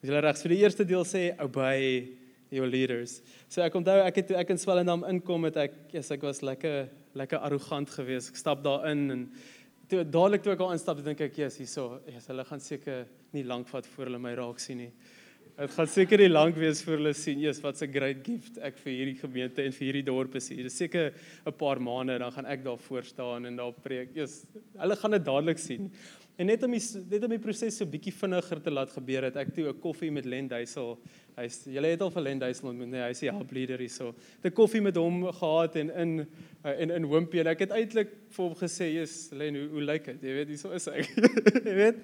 Is 0.02 0.10
jy 0.10 0.22
reg? 0.24 0.38
So 0.38 0.50
die 0.50 0.62
eerste 0.62 0.86
deel 0.88 1.04
sê 1.06 1.28
obey 1.42 2.21
your 2.52 2.68
leaders. 2.68 3.20
So 3.48 3.64
ek 3.64 3.74
onthou 3.80 3.96
ek 4.04 4.20
het 4.20 4.34
ek 4.42 4.52
in 4.54 4.60
Swellendam 4.60 5.06
inkom 5.08 5.48
het 5.48 5.58
ek 5.64 5.78
yes, 5.96 6.12
ek 6.14 6.22
was 6.28 6.42
lekker 6.44 6.90
lekker 7.18 7.42
arrogant 7.44 7.90
geweest. 7.92 8.32
Ek 8.32 8.40
stap 8.40 8.62
daarin 8.64 9.08
en 9.12 9.26
toe 9.90 10.04
dadelik 10.08 10.44
toe 10.44 10.54
ek 10.54 10.62
al 10.64 10.76
instap, 10.76 11.02
dink 11.04 11.20
ek, 11.20 11.36
"Jesus, 11.36 11.58
hierso, 11.58 12.00
yes, 12.08 12.26
hulle 12.26 12.44
gaan 12.44 12.60
seker 12.60 13.06
nie 13.32 13.44
lank 13.44 13.68
vat 13.68 13.86
voor 13.86 14.06
hulle 14.06 14.18
my 14.18 14.34
raak 14.34 14.58
sien 14.58 14.78
nie." 14.78 14.92
Dit 15.58 15.70
gaan 15.70 15.86
seker 15.86 16.18
nie 16.18 16.28
lank 16.28 16.56
wees 16.56 16.82
voor 16.82 16.96
hulle 16.96 17.12
sien, 17.12 17.38
"Jesus, 17.38 17.62
wat's 17.62 17.82
'n 17.82 17.92
great 17.92 18.24
gift 18.24 18.58
ek 18.58 18.78
vir 18.78 18.92
hierdie 18.92 19.20
gemeente 19.20 19.58
en 19.62 19.72
vir 19.72 19.92
hierdie 19.92 20.04
dorp 20.04 20.34
is 20.36 20.48
hier." 20.48 20.62
Dis 20.62 20.76
seker 20.76 21.12
'n 21.46 21.52
paar 21.52 21.78
maande 21.78 22.18
dan 22.18 22.32
gaan 22.32 22.46
ek 22.46 22.64
daar 22.64 22.78
voor 22.78 23.02
staan 23.02 23.46
en 23.46 23.56
daar 23.56 23.72
preek. 23.72 24.14
Jesus, 24.14 24.46
hulle 24.78 24.96
gaan 24.96 25.10
dit 25.10 25.24
dadelik 25.24 25.58
sien. 25.58 25.92
En 26.42 26.48
net 26.50 26.62
om 26.66 26.72
die 26.74 26.82
net 27.12 27.22
om 27.22 27.30
die 27.30 27.42
proses 27.42 27.76
so 27.78 27.86
bietjie 27.86 28.12
vinniger 28.16 28.60
te 28.64 28.72
laat 28.72 28.90
gebeur 28.90 29.28
het, 29.28 29.36
ek 29.38 29.54
toe 29.54 29.68
'n 29.70 29.80
koffie 29.80 30.10
met 30.10 30.26
Len 30.26 30.48
Duisel 30.50 30.98
Hy's 31.32 31.62
julle 31.64 31.88
het 31.94 32.02
al 32.04 32.10
vir 32.12 32.24
Len 32.26 32.40
Duisel 32.42 32.68
ontmoet, 32.68 32.90
nee, 32.92 33.00
hy's 33.06 33.22
die 33.24 33.30
help 33.32 33.52
leader 33.56 33.80
hierso. 33.80 34.10
Te 34.44 34.50
koffie 34.52 34.82
met 34.84 34.98
hom 35.00 35.22
gehad 35.32 35.78
en 35.80 35.92
in 36.02 36.10
in 36.78 36.90
in 36.90 37.08
Wimpie 37.08 37.40
en 37.40 37.48
ek 37.54 37.64
het 37.64 37.72
eintlik 37.72 38.12
vir 38.36 38.44
hom 38.44 38.54
gesê, 38.54 38.90
"Jesus, 38.92 39.30
Len, 39.32 39.56
hoe, 39.56 39.68
hoe 39.72 39.82
lyk 39.82 40.04
dit? 40.04 40.22
Jy 40.22 40.34
weet, 40.36 40.48
hierso 40.48 40.72
is 40.72 40.88
ek." 40.88 41.08
Jy 41.68 41.74
weet. 41.74 41.96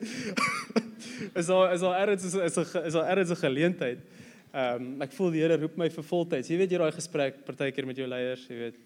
is 1.40 1.49
al 1.49 1.73
is 1.73 1.82
al 1.82 1.94
erns 1.94 2.25
is 2.25 2.35
is 2.35 2.56
is 2.58 2.94
al 2.94 3.05
erns 3.05 3.31
'n 3.31 3.37
geleentheid. 3.37 3.99
Ehm 4.55 4.82
um, 4.82 5.02
ek 5.02 5.12
voel 5.12 5.31
die 5.31 5.43
Here 5.43 5.56
roep 5.56 5.76
my 5.76 5.90
vir 5.90 6.05
voltyds. 6.05 6.49
Jy 6.49 6.56
weet 6.56 6.70
jy 6.70 6.79
daai 6.79 6.93
gesprek 6.93 7.44
partykeer 7.44 7.87
met 7.87 7.96
jou 7.96 8.08
leiers, 8.08 8.49
jy 8.49 8.56
weet. 8.56 8.81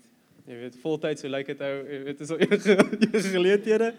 Jy 0.46 0.58
weet 0.58 0.78
voltyds, 0.82 1.22
hoe 1.22 1.30
lyk 1.30 1.52
dit 1.52 1.60
ou? 1.62 1.74
Jy 1.86 1.98
weet, 2.06 2.22
is 2.24 2.32
al 2.34 2.40
enige 2.46 3.20
geleenthede. 3.28 3.92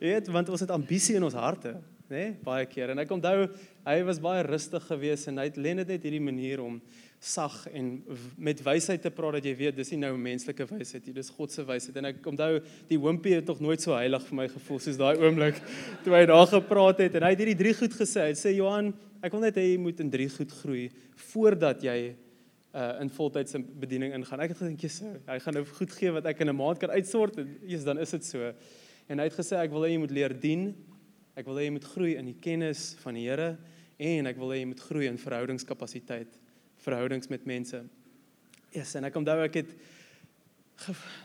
Jy 0.00 0.14
weet, 0.14 0.30
want 0.32 0.52
ons 0.54 0.64
het 0.64 0.72
ambisie 0.72 1.18
in 1.18 1.26
ons 1.28 1.36
harte 1.36 1.76
nê, 2.12 2.26
nee, 2.26 2.32
baie 2.44 2.66
keer. 2.68 2.92
En 2.92 3.00
ek 3.02 3.12
onthou 3.14 3.46
hy 3.86 3.94
was 4.06 4.20
baie 4.22 4.42
rustig 4.46 4.84
geweest 4.86 5.30
en 5.30 5.40
hy 5.40 5.48
het 5.48 5.58
len 5.60 5.80
dit 5.80 5.94
net 5.94 6.04
hierdie 6.04 6.22
manier 6.22 6.60
om 6.62 6.76
sag 7.22 7.54
en 7.70 7.92
met 8.36 8.58
wysheid 8.66 9.02
te 9.02 9.12
praat 9.14 9.38
dat 9.38 9.46
jy 9.46 9.54
weet 9.58 9.78
dis 9.78 9.92
nie 9.94 10.00
nou 10.02 10.12
menslike 10.18 10.66
wysheid 10.70 11.06
nie, 11.06 11.14
dis 11.16 11.30
God 11.32 11.54
se 11.54 11.64
wysheid. 11.66 11.96
En 12.00 12.10
ek 12.10 12.26
onthou 12.28 12.50
die 12.90 12.98
hompie 13.00 13.36
het 13.38 13.48
nog 13.48 13.62
nooit 13.64 13.82
so 13.82 13.94
heilig 13.96 14.26
vir 14.28 14.38
my 14.42 14.48
gevoel 14.52 14.82
soos 14.82 14.98
daai 15.00 15.22
oomblik 15.22 15.60
toe 16.04 16.16
hy 16.16 16.24
daar 16.30 16.48
gepraat 16.50 17.04
het 17.06 17.16
en 17.18 17.26
hy 17.26 17.32
het 17.34 17.44
hierdie 17.44 17.60
drie 17.62 17.76
goed 17.78 17.96
gesê. 17.96 18.28
Hy 18.28 18.36
sê 18.38 18.56
Johan, 18.58 18.92
ek 19.22 19.32
wil 19.32 19.46
net 19.46 19.60
hê 19.60 19.70
jy 19.70 19.78
moet 19.80 20.02
in 20.04 20.12
drie 20.12 20.28
goed 20.34 20.52
groei 20.62 20.88
voordat 21.30 21.86
jy 21.86 21.98
uh 22.74 23.00
in 23.00 23.10
voltydse 23.10 23.58
bediening 23.58 24.14
ingaan. 24.14 24.40
Ek 24.40 24.54
het 24.54 24.58
gedink 24.58 24.80
jy 24.80 24.88
sê 24.88 25.10
hy 25.26 25.38
gaan 25.38 25.54
nou 25.54 25.64
goed 25.64 25.92
gee 25.92 26.10
wat 26.10 26.26
ek 26.26 26.40
in 26.40 26.48
'n 26.48 26.56
maand 26.56 26.78
kan 26.78 26.90
uitsort 26.90 27.38
en 27.38 27.58
eers 27.68 27.84
dan 27.84 27.98
is 27.98 28.10
dit 28.10 28.24
so. 28.24 28.52
En 29.08 29.18
hy 29.18 29.24
het 29.24 29.36
gesê 29.36 29.56
ek 29.60 29.70
wil 29.70 29.82
hê 29.82 29.92
jy 29.92 29.98
moet 29.98 30.10
leer 30.10 30.32
dien 30.40 30.74
Ek 31.32 31.46
wil 31.48 31.56
hê 31.56 31.64
jy 31.64 31.72
moet 31.72 31.86
groei 31.88 32.12
in 32.20 32.26
die 32.28 32.36
kennis 32.44 32.90
van 33.00 33.16
die 33.16 33.24
Here 33.24 33.54
en 34.02 34.28
ek 34.28 34.36
wil 34.40 34.50
hê 34.52 34.58
jy 34.60 34.68
moet 34.68 34.82
groei 34.84 35.06
in 35.08 35.16
verhoudingskapasiteit, 35.20 36.34
verhoudings 36.84 37.30
met 37.32 37.46
mense. 37.48 37.78
Ja, 38.72 38.82
yes, 38.82 38.92
en 38.98 39.08
ek 39.08 39.16
onthou 39.16 39.38
ek 39.44 39.56
het 39.62 39.72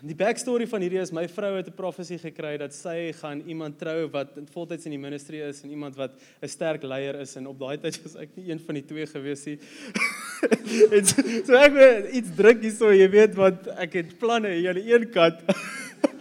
die 0.06 0.16
backstory 0.18 0.68
van 0.70 0.84
hierdie 0.84 1.00
is 1.02 1.12
my 1.16 1.26
vrou 1.32 1.56
het 1.56 1.68
'n 1.68 1.76
profesie 1.76 2.18
gekry 2.18 2.58
dat 2.58 2.74
sy 2.74 3.12
gaan 3.20 3.42
iemand 3.48 3.80
trou 3.80 4.08
wat 4.12 4.30
voltyds 4.54 4.86
in 4.86 4.92
die 4.92 5.02
ministry 5.02 5.42
is 5.42 5.64
en 5.64 5.70
iemand 5.70 5.96
wat 5.96 6.12
'n 6.42 6.48
sterk 6.48 6.84
leier 6.84 7.20
is 7.22 7.36
en 7.36 7.48
op 7.48 7.60
daai 7.60 7.78
tyd 7.78 8.04
was 8.04 8.16
ek 8.16 8.30
nie 8.36 8.52
een 8.52 8.60
van 8.60 8.76
die 8.76 8.86
twee 8.86 9.06
gewees 9.06 9.46
nie. 9.46 9.60
en 10.96 11.06
so, 11.06 11.22
so 11.46 11.54
ek 11.54 11.74
het 11.74 12.12
iets 12.14 12.36
druk 12.36 12.62
hierso, 12.62 12.92
jy 12.92 13.10
weet 13.10 13.36
wat 13.36 13.68
ek 13.78 13.94
het 13.94 14.20
planne 14.20 14.54
hier 14.54 14.70
aan 14.70 14.82
die 14.82 14.94
een 14.94 15.10
kant. 15.10 15.42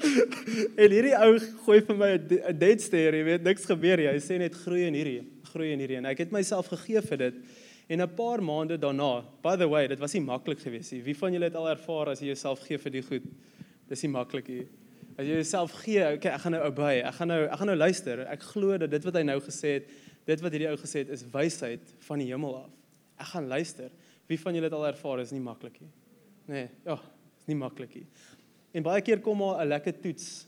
en 0.82 0.90
hierdie 0.90 1.16
ou 1.16 1.38
gooi 1.66 1.80
vir 1.80 1.96
my 1.96 2.12
'n 2.16 2.58
dead 2.58 2.80
stare, 2.80 3.16
jy 3.16 3.24
weet, 3.24 3.42
niks 3.44 3.64
gebeur 3.64 3.96
nie. 3.96 4.08
Hy 4.08 4.20
sê 4.20 4.38
net 4.38 4.54
groei 4.54 4.86
in 4.86 4.94
hierdie, 4.94 5.22
groei 5.52 5.72
in 5.72 5.80
hierdie 5.80 5.98
en 5.98 6.06
ek 6.06 6.18
het 6.18 6.32
myself 6.32 6.68
gegee 6.68 7.02
vir 7.02 7.18
dit. 7.18 7.34
En 7.86 8.00
'n 8.02 8.14
paar 8.14 8.42
maande 8.42 8.78
daarna, 8.78 9.24
by 9.42 9.56
the 9.56 9.68
way, 9.68 9.86
dit 9.86 9.98
was 9.98 10.12
nie 10.12 10.22
maklik 10.22 10.58
gewees 10.58 10.90
nie. 10.90 11.02
Wie 11.02 11.16
van 11.16 11.32
julle 11.32 11.44
het 11.44 11.54
al 11.54 11.68
ervaar 11.68 12.08
as 12.08 12.20
jy 12.20 12.26
jouself 12.26 12.60
gee 12.66 12.78
vir 12.78 12.90
die 12.90 13.02
goed? 13.02 13.22
Dis 13.88 14.02
nie 14.02 14.10
maklik 14.10 14.48
nie. 14.48 14.66
As 15.16 15.26
jy 15.26 15.32
jouself 15.32 15.72
gee, 15.72 16.02
okay, 16.14 16.32
ek 16.32 16.40
gaan 16.40 16.52
nou 16.52 16.66
obey. 16.66 17.00
Ek 17.00 17.14
gaan 17.14 17.28
nou 17.28 17.44
ek 17.44 17.58
gaan 17.58 17.66
nou 17.66 17.76
luister. 17.76 18.26
Ek 18.26 18.42
glo 18.42 18.78
dat 18.78 18.90
dit 18.90 19.04
wat 19.04 19.14
hy 19.14 19.22
nou 19.22 19.40
gesê 19.40 19.68
het, 19.78 19.86
dit 20.26 20.40
wat 20.40 20.52
hierdie 20.52 20.68
ou 20.68 20.76
gesê 20.76 21.04
het 21.04 21.08
is 21.08 21.24
wysheid 21.30 21.94
van 22.08 22.18
die 22.18 22.26
hemel 22.26 22.56
af. 22.56 22.72
Ek 23.18 23.26
gaan 23.26 23.46
luister. 23.46 23.90
Wie 24.26 24.40
van 24.40 24.54
julle 24.54 24.66
het 24.66 24.74
al 24.74 24.86
ervaar 24.86 25.20
is 25.20 25.30
nie 25.30 25.40
maklik 25.40 25.80
nie. 25.80 25.90
Nee, 26.46 26.68
ja, 26.84 26.98
is 27.38 27.46
nie 27.46 27.56
maklik 27.56 27.94
nie. 27.94 28.06
En 28.74 28.82
baie 28.82 29.00
keer 29.00 29.20
kom 29.20 29.38
maar 29.38 29.62
'n 29.62 29.68
lekker 29.68 30.00
toets. 30.00 30.46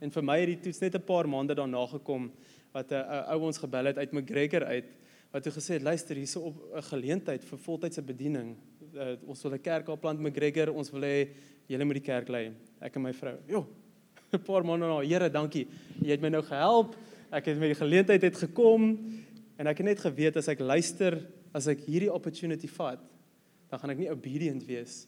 En 0.00 0.10
vir 0.10 0.22
my 0.22 0.38
het 0.40 0.46
die 0.46 0.60
toets 0.60 0.80
net 0.80 0.94
'n 0.94 1.02
paar 1.02 1.28
maande 1.28 1.54
daarna 1.54 1.86
gekom 1.86 2.30
wat 2.72 2.92
'n 2.92 3.04
ou 3.34 3.40
ons 3.42 3.58
gebel 3.58 3.84
het 3.84 3.98
uit 3.98 4.12
McGregor 4.12 4.64
uit 4.64 4.84
wat 5.30 5.42
toe 5.42 5.52
gesê 5.54 5.78
het 5.78 5.86
luister 5.86 6.16
hierso 6.18 6.40
op 6.50 6.56
'n 6.74 6.82
geleentheid 6.82 7.44
vir 7.44 7.58
voltydse 7.58 8.02
bediening. 8.02 8.56
Uh, 8.94 9.16
ons 9.26 9.42
wil 9.42 9.52
'n 9.54 9.60
kerk 9.60 9.88
op 9.88 10.00
plant 10.00 10.20
McGregor, 10.20 10.74
ons 10.74 10.90
wil 10.90 11.02
hê 11.02 11.28
julle 11.66 11.84
moet 11.84 12.02
die 12.02 12.12
kerk 12.12 12.28
lei. 12.28 12.52
Ek 12.80 12.96
en 12.96 13.02
my 13.02 13.12
vrou. 13.12 13.36
Jo. 13.46 13.66
'n 14.32 14.42
Paar 14.42 14.64
maande 14.64 14.86
na, 14.86 15.00
Here, 15.00 15.30
dankie. 15.30 15.68
Jy 16.02 16.10
het 16.10 16.20
my 16.20 16.28
nou 16.28 16.42
gehelp. 16.42 16.96
Ek 17.30 17.46
het 17.46 17.58
met 17.58 17.70
die 17.70 17.78
geleentheid 17.78 18.22
het 18.22 18.36
gekom 18.36 18.98
en 19.56 19.66
ek 19.66 19.78
het 19.78 19.86
net 19.86 20.00
geweet 20.00 20.36
as 20.36 20.48
ek 20.48 20.58
luister, 20.58 21.26
as 21.52 21.66
ek 21.66 21.80
hierdie 21.80 22.12
opportunity 22.12 22.66
vat, 22.66 23.00
dan 23.70 23.78
gaan 23.78 23.90
ek 23.90 23.98
nie 23.98 24.10
obedient 24.10 24.64
wees 24.66 25.06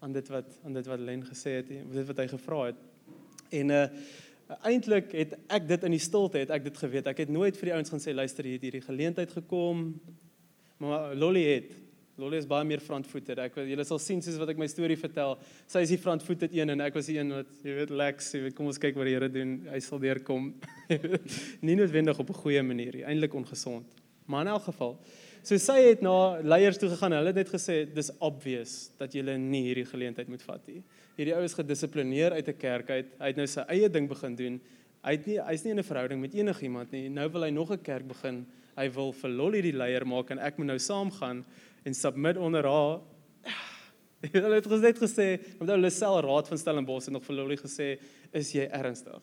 aan 0.00 0.12
dit 0.12 0.28
wat 0.28 0.58
aan 0.64 0.72
dit 0.72 0.86
wat 0.86 1.00
Len 1.00 1.24
gesê 1.24 1.60
het, 1.60 1.68
dit 1.68 2.06
wat 2.06 2.16
hy 2.16 2.26
gevra 2.28 2.66
het. 2.66 2.80
En 3.50 3.70
uh 3.70 3.88
eintlik 4.62 5.10
het 5.16 5.34
ek 5.52 5.66
dit 5.68 5.88
in 5.88 5.96
die 5.96 6.02
stilte 6.02 6.42
het 6.42 6.52
ek 6.54 6.68
dit 6.68 6.78
geweet. 6.78 7.08
Ek 7.10 7.24
het 7.24 7.32
nooit 7.32 7.56
vir 7.58 7.70
die 7.70 7.74
ouens 7.74 7.90
gaan 7.92 8.02
sê 8.02 8.14
luister 8.14 8.46
hier 8.46 8.62
hierdie 8.62 8.84
geleentheid 8.84 9.32
gekom. 9.34 9.88
Maar 10.82 11.14
Lolly 11.18 11.44
het 11.48 11.74
Lolly 12.16 12.38
is 12.40 12.46
baie 12.48 12.64
meer 12.64 12.80
frontfooted. 12.80 13.42
Ek 13.42 13.58
julle 13.68 13.84
sal 13.84 13.98
sien 14.00 14.22
soos 14.24 14.38
wat 14.40 14.54
ek 14.54 14.60
my 14.60 14.68
storie 14.72 14.96
vertel. 14.96 15.34
Sy 15.68 15.82
is 15.84 15.92
die 15.92 16.00
frontfooted 16.00 16.54
een 16.56 16.72
en 16.72 16.84
ek 16.86 16.96
was 16.96 17.10
die 17.10 17.18
een 17.18 17.34
wat 17.34 17.50
jy 17.66 17.74
weet 17.76 17.92
Lex, 17.92 18.30
jy 18.32 18.46
weet 18.46 18.56
kom 18.56 18.70
ons 18.70 18.80
kyk 18.80 18.96
wat 18.96 19.10
die 19.10 19.16
Here 19.18 19.28
doen. 19.28 19.58
Hy 19.68 19.82
sal 19.84 20.00
deurkom. 20.00 20.48
nie 21.66 21.76
noodwendig 21.76 22.22
op 22.22 22.32
'n 22.32 22.40
goeie 22.40 22.62
manier 22.64 22.96
nie, 22.96 23.04
eintlik 23.04 23.34
ongesond. 23.36 23.84
Maar 24.26 24.46
in 24.46 24.54
elk 24.54 24.64
geval, 24.64 24.96
So 25.46 25.54
sy 25.62 25.76
het 25.92 26.00
na 26.02 26.40
leiers 26.42 26.78
toe 26.80 26.88
gegaan. 26.90 27.14
Hulle 27.14 27.30
het 27.30 27.38
net 27.38 27.50
gesê 27.52 27.84
dis 27.86 28.08
obvious 28.18 28.88
dat 28.98 29.12
jy 29.14 29.22
nie 29.38 29.62
hierdie 29.68 29.86
geleentheid 29.86 30.26
moet 30.26 30.42
vat 30.42 30.64
nie. 30.66 30.80
Hierdie 31.16 31.32
ou 31.32 31.44
is 31.46 31.54
gedissiplineer 31.56 32.34
uit 32.36 32.48
'n 32.48 32.56
kerk 32.60 32.90
uit. 32.90 33.06
Hy 33.18 33.26
het 33.26 33.36
nou 33.36 33.46
sy 33.46 33.64
eie 33.72 33.88
ding 33.88 34.08
begin 34.08 34.34
doen. 34.36 34.60
Hy 35.02 35.12
het 35.12 35.26
nie 35.26 35.38
hy's 35.40 35.64
nie 35.64 35.70
in 35.70 35.78
'n 35.78 35.82
verhouding 35.82 36.20
met 36.20 36.34
enigiemand 36.34 36.90
nie. 36.92 37.08
Nou 37.08 37.28
wil 37.28 37.42
hy 37.42 37.50
nog 37.50 37.70
'n 37.72 37.82
kerk 37.82 38.06
begin. 38.06 38.46
Hy 38.76 38.90
wil 38.90 39.12
vir 39.12 39.30
Lolly 39.30 39.60
die 39.62 39.72
leier 39.72 40.06
maak 40.06 40.30
en 40.30 40.38
ek 40.38 40.58
moet 40.58 40.66
nou 40.66 40.78
saamgaan 40.78 41.44
en 41.84 41.94
submit 41.94 42.36
onder 42.36 42.64
haar. 42.64 43.00
Hulle 44.32 44.54
het 44.54 44.66
gesê 44.66 44.92
gesê, 44.92 45.40
omdat 45.60 45.76
hulle 45.76 45.90
self 45.90 46.24
raad 46.24 46.48
van 46.48 46.58
Stellenbosch 46.58 47.04
het 47.04 47.12
nog 47.12 47.24
vir 47.24 47.36
Lolly 47.36 47.56
gesê, 47.56 47.98
"Is 48.32 48.52
jy 48.52 48.68
ernstig? 48.70 49.22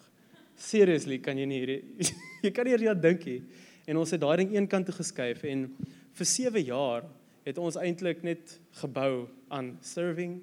Seriously, 0.55 1.19
kan 1.19 1.38
jy 1.38 1.45
nie 1.45 1.59
hierdie 1.59 1.83
jy 2.43 2.51
kan 2.51 2.65
nie 2.65 2.73
eers 2.73 3.01
dink 3.01 3.25
nie." 3.25 3.43
En 3.85 3.97
ons 3.97 4.12
het 4.12 4.21
daai 4.21 4.38
ding 4.38 4.55
een 4.55 4.67
kant 4.67 4.85
toe 4.85 4.95
geskuif 4.95 5.43
en 5.43 5.75
vir 6.13 6.25
7 6.25 6.63
jaar 6.63 7.03
het 7.43 7.57
ons 7.57 7.75
eintlik 7.75 8.23
net 8.23 8.59
gebou 8.71 9.27
aan 9.50 9.77
serving, 9.81 10.41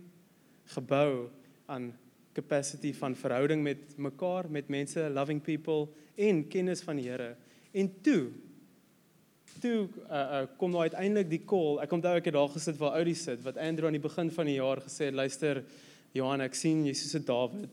gebou 0.76 1.30
aan 1.70 1.90
capacity 2.36 2.92
van 2.94 3.16
verhouding 3.16 3.62
met 3.62 3.96
mekaar, 3.98 4.50
met 4.50 4.68
mense, 4.70 5.02
loving 5.10 5.40
people 5.42 5.88
en 6.14 6.44
kennis 6.48 6.82
van 6.86 7.00
die 7.00 7.08
Here. 7.08 7.34
En 7.72 7.90
toe 8.02 8.30
toe 9.60 9.88
uh, 10.06 10.16
uh, 10.16 10.42
kom 10.56 10.70
nou 10.72 10.82
uiteindelik 10.86 11.28
die 11.28 11.42
call. 11.44 11.80
Ek 11.82 11.92
onthou 11.92 12.14
ek 12.16 12.30
het 12.30 12.36
daar 12.36 12.52
gesit 12.54 12.78
waar 12.80 12.94
Audi 13.00 13.16
sit 13.18 13.42
wat 13.44 13.58
Andrew 13.60 13.90
aan 13.90 13.98
die 13.98 14.02
begin 14.02 14.30
van 14.32 14.48
die 14.48 14.56
jaar 14.56 14.80
gesê 14.80 15.10
het, 15.10 15.16
luister 15.18 15.64
Johan, 16.16 16.40
ek 16.46 16.56
sien 16.56 16.84
jy 16.86 16.94
soos 16.96 17.18
'n 17.18 17.26
Dawid. 17.26 17.68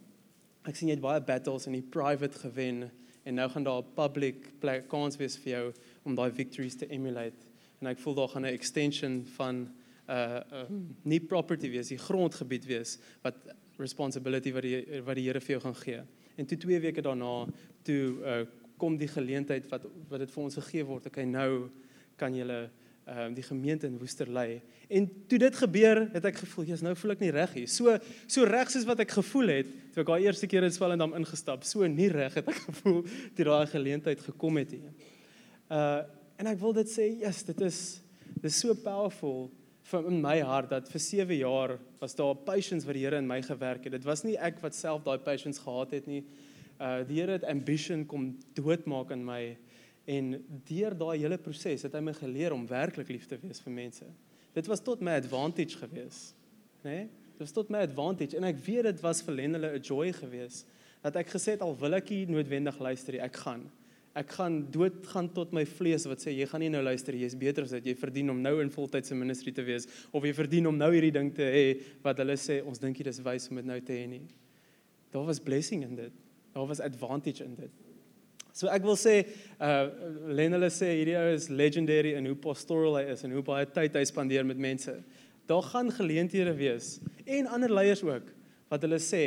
Ek 0.68 0.76
sien 0.76 0.90
jy 0.90 0.98
het 0.98 1.06
baie 1.06 1.22
battles 1.22 1.68
in 1.70 1.78
die 1.78 1.86
private 1.86 2.42
gewen 2.42 2.90
en 3.24 3.36
nou 3.40 3.48
gaan 3.50 3.64
daar 3.64 3.84
'n 3.84 3.94
public 3.96 4.60
plek 4.60 4.90
kans 4.90 5.18
wees 5.18 5.38
vir 5.38 5.52
jou 5.54 5.66
om 6.04 6.16
daai 6.16 6.32
victories 6.32 6.76
te 6.76 6.90
emulate 6.90 7.48
en 7.80 7.88
ek 7.88 8.00
voel 8.00 8.16
daar 8.16 8.30
gaan 8.30 8.46
'n 8.46 8.58
extension 8.58 9.26
van 9.38 9.56
'n 9.56 9.72
uh, 10.10 10.42
uh, 10.52 10.70
nie 11.04 11.20
property 11.20 11.70
wees, 11.70 11.88
die 11.88 11.98
grondgebied 11.98 12.66
wees 12.66 12.98
wat 13.22 13.36
responsibility 13.78 14.54
wat 14.56 14.66
die 14.66 15.02
wat 15.06 15.20
die 15.20 15.28
Here 15.28 15.42
vir 15.42 15.58
jou 15.58 15.62
gaan 15.68 15.78
gee. 15.82 16.02
En 16.38 16.46
toe 16.46 16.58
2 16.58 16.80
weke 16.88 17.02
daarna 17.02 17.48
toe 17.88 18.02
uh, 18.22 18.42
kom 18.78 18.98
die 18.98 19.10
geleentheid 19.10 19.70
wat 19.72 19.88
wat 20.10 20.26
dit 20.26 20.34
vir 20.34 20.44
ons 20.44 20.60
gegee 20.62 20.86
word. 20.86 21.08
Okay, 21.10 21.26
nou 21.26 21.70
kan 22.18 22.36
jy 22.36 22.46
ehm 22.48 23.30
um, 23.30 23.34
die 23.34 23.46
gemeente 23.46 23.88
in 23.88 23.96
Woester 24.02 24.28
lei. 24.28 24.62
En 24.92 25.06
toe 25.28 25.38
dit 25.40 25.56
gebeur, 25.56 26.02
het 26.12 26.26
ek 26.28 26.42
gevoel, 26.42 26.66
jy's 26.74 26.82
nou 26.84 26.92
voel 26.96 27.14
ek 27.14 27.22
nie 27.24 27.32
reg 27.32 27.54
hier. 27.56 27.70
So 27.72 27.96
so 28.28 28.44
reg 28.44 28.68
soos 28.74 28.84
wat 28.90 29.00
ek 29.00 29.16
gevoel 29.16 29.54
het 29.54 29.70
toe 29.94 30.04
ek 30.04 30.12
daai 30.12 30.26
eerste 30.28 30.50
keer 30.52 30.68
in 30.68 30.76
Swellendam 30.76 31.16
ingestap, 31.16 31.64
so 31.64 31.88
nie 31.88 32.10
reg 32.12 32.36
het 32.36 32.52
ek 32.52 32.60
gevoel 32.70 33.02
toe 33.38 33.48
daai 33.48 33.68
geleentheid 33.72 34.20
gekom 34.28 34.60
het 34.60 34.76
hier. 34.76 34.94
Uh 35.72 36.04
En 36.38 36.50
ek 36.52 36.60
wil 36.62 36.76
dit 36.78 36.90
sê, 36.90 37.08
yes, 37.24 37.42
dit 37.48 37.62
is 37.66 37.80
dit 38.38 38.46
is 38.52 38.58
so 38.62 38.76
powerful 38.78 39.48
vir 39.88 40.08
in 40.10 40.20
my 40.22 40.36
hart 40.44 40.72
dat 40.74 40.90
vir 40.92 41.02
7 41.04 41.38
jaar 41.38 41.78
was 42.02 42.16
daar 42.16 42.36
patience 42.36 42.88
wat 42.88 42.98
die 42.98 43.06
Here 43.06 43.18
in 43.18 43.28
my 43.28 43.40
gewerk 43.42 43.86
het. 43.86 43.96
Dit 43.96 44.08
was 44.08 44.24
nie 44.26 44.36
ek 44.36 44.60
wat 44.64 44.76
self 44.76 45.04
daai 45.06 45.18
patience 45.24 45.62
gehad 45.64 45.94
het 45.96 46.08
nie. 46.08 46.24
Uh 46.80 47.04
die 47.08 47.22
Here 47.22 47.38
het 47.38 47.48
ambition 47.48 48.06
kom 48.06 48.34
doodmaak 48.58 49.14
in 49.16 49.24
my 49.26 49.58
en 50.08 50.34
deur 50.68 50.96
daai 50.96 51.18
hele 51.20 51.38
proses 51.38 51.84
het 51.84 51.96
hy 51.96 52.02
my 52.04 52.16
geleer 52.16 52.56
om 52.56 52.68
werklik 52.68 53.10
lief 53.12 53.28
te 53.28 53.40
wees 53.42 53.64
vir 53.64 53.76
mense. 53.76 54.08
Dit 54.56 54.68
was 54.68 54.84
tot 54.84 55.02
my 55.04 55.18
advantage 55.20 55.78
gewees. 55.78 56.34
Né? 56.84 56.90
Nee? 56.90 57.08
Dit 57.38 57.46
was 57.46 57.54
tot 57.54 57.70
my 57.70 57.84
advantage 57.86 58.38
en 58.38 58.48
ek 58.48 58.60
weet 58.66 58.88
dit 58.90 59.02
was 59.04 59.22
vir 59.22 59.36
hulle 59.38 59.74
'n 59.78 59.82
joy 59.82 60.12
gewees 60.12 60.66
dat 61.04 61.16
ek 61.16 61.30
gesê 61.30 61.56
het 61.56 61.62
al 61.62 61.76
wil 61.78 61.94
ek 61.94 62.10
nie 62.10 62.26
noodwendig 62.26 62.80
luister 62.80 63.14
nie, 63.14 63.22
ek 63.22 63.36
gaan 63.36 63.70
ek 64.18 64.34
gaan 64.34 64.58
dood 64.74 65.06
gaan 65.12 65.28
tot 65.34 65.52
my 65.54 65.64
vlees 65.70 66.08
wat 66.10 66.24
sê 66.24 66.34
jy 66.34 66.48
gaan 66.50 66.64
nie 66.64 66.72
nou 66.74 66.82
luister 66.86 67.16
jy's 67.16 67.36
beter 67.38 67.68
as 67.68 67.76
dit. 67.76 67.92
Jy 67.92 67.96
verdien 68.00 68.32
om 68.34 68.40
nou 68.42 68.56
in 68.64 68.72
voltydse 68.74 69.16
ministry 69.18 69.54
te 69.54 69.66
wees 69.68 69.86
of 70.12 70.26
jy 70.26 70.34
verdien 70.38 70.70
om 70.70 70.78
nou 70.78 70.90
hierdie 70.94 71.14
ding 71.14 71.30
te 71.36 71.46
hê 71.54 71.66
wat 72.06 72.18
hulle 72.24 72.38
sê 72.42 72.60
ons 72.66 72.82
dink 72.82 72.98
dit 72.98 73.10
is 73.12 73.22
wys 73.26 73.50
om 73.52 73.62
dit 73.62 73.68
nou 73.70 73.78
te 73.86 73.94
hê 73.94 74.08
nie. 74.10 74.24
Daar 75.14 75.28
was 75.28 75.42
blessing 75.44 75.86
in 75.86 75.94
dit. 76.00 76.16
Daar 76.56 76.66
was 76.70 76.82
advantage 76.82 77.46
in 77.46 77.54
dit. 77.60 77.84
So 78.58 78.72
ek 78.74 78.88
wil 78.88 78.98
sê 78.98 79.20
uh 79.62 79.86
Lenelle 80.34 80.72
sê 80.74 80.90
hierdie 80.96 81.18
ou 81.20 81.36
is 81.36 81.52
legendary 81.54 82.16
in 82.18 82.26
hoe 82.32 82.40
pastoral 82.48 82.98
hy 82.98 83.06
is 83.14 83.22
en 83.28 83.38
hoe 83.38 83.46
baie 83.46 83.70
tyd 83.70 84.00
hy 84.00 84.04
spandeer 84.10 84.48
met 84.50 84.58
mense. 84.58 84.96
Daar 85.48 85.70
gaan 85.70 85.94
geleenthede 85.94 86.56
wees 86.58 86.98
en 87.26 87.54
ander 87.54 87.72
leiers 87.72 88.02
ook 88.04 88.34
wat 88.72 88.82
hulle 88.82 89.00
sê 89.04 89.24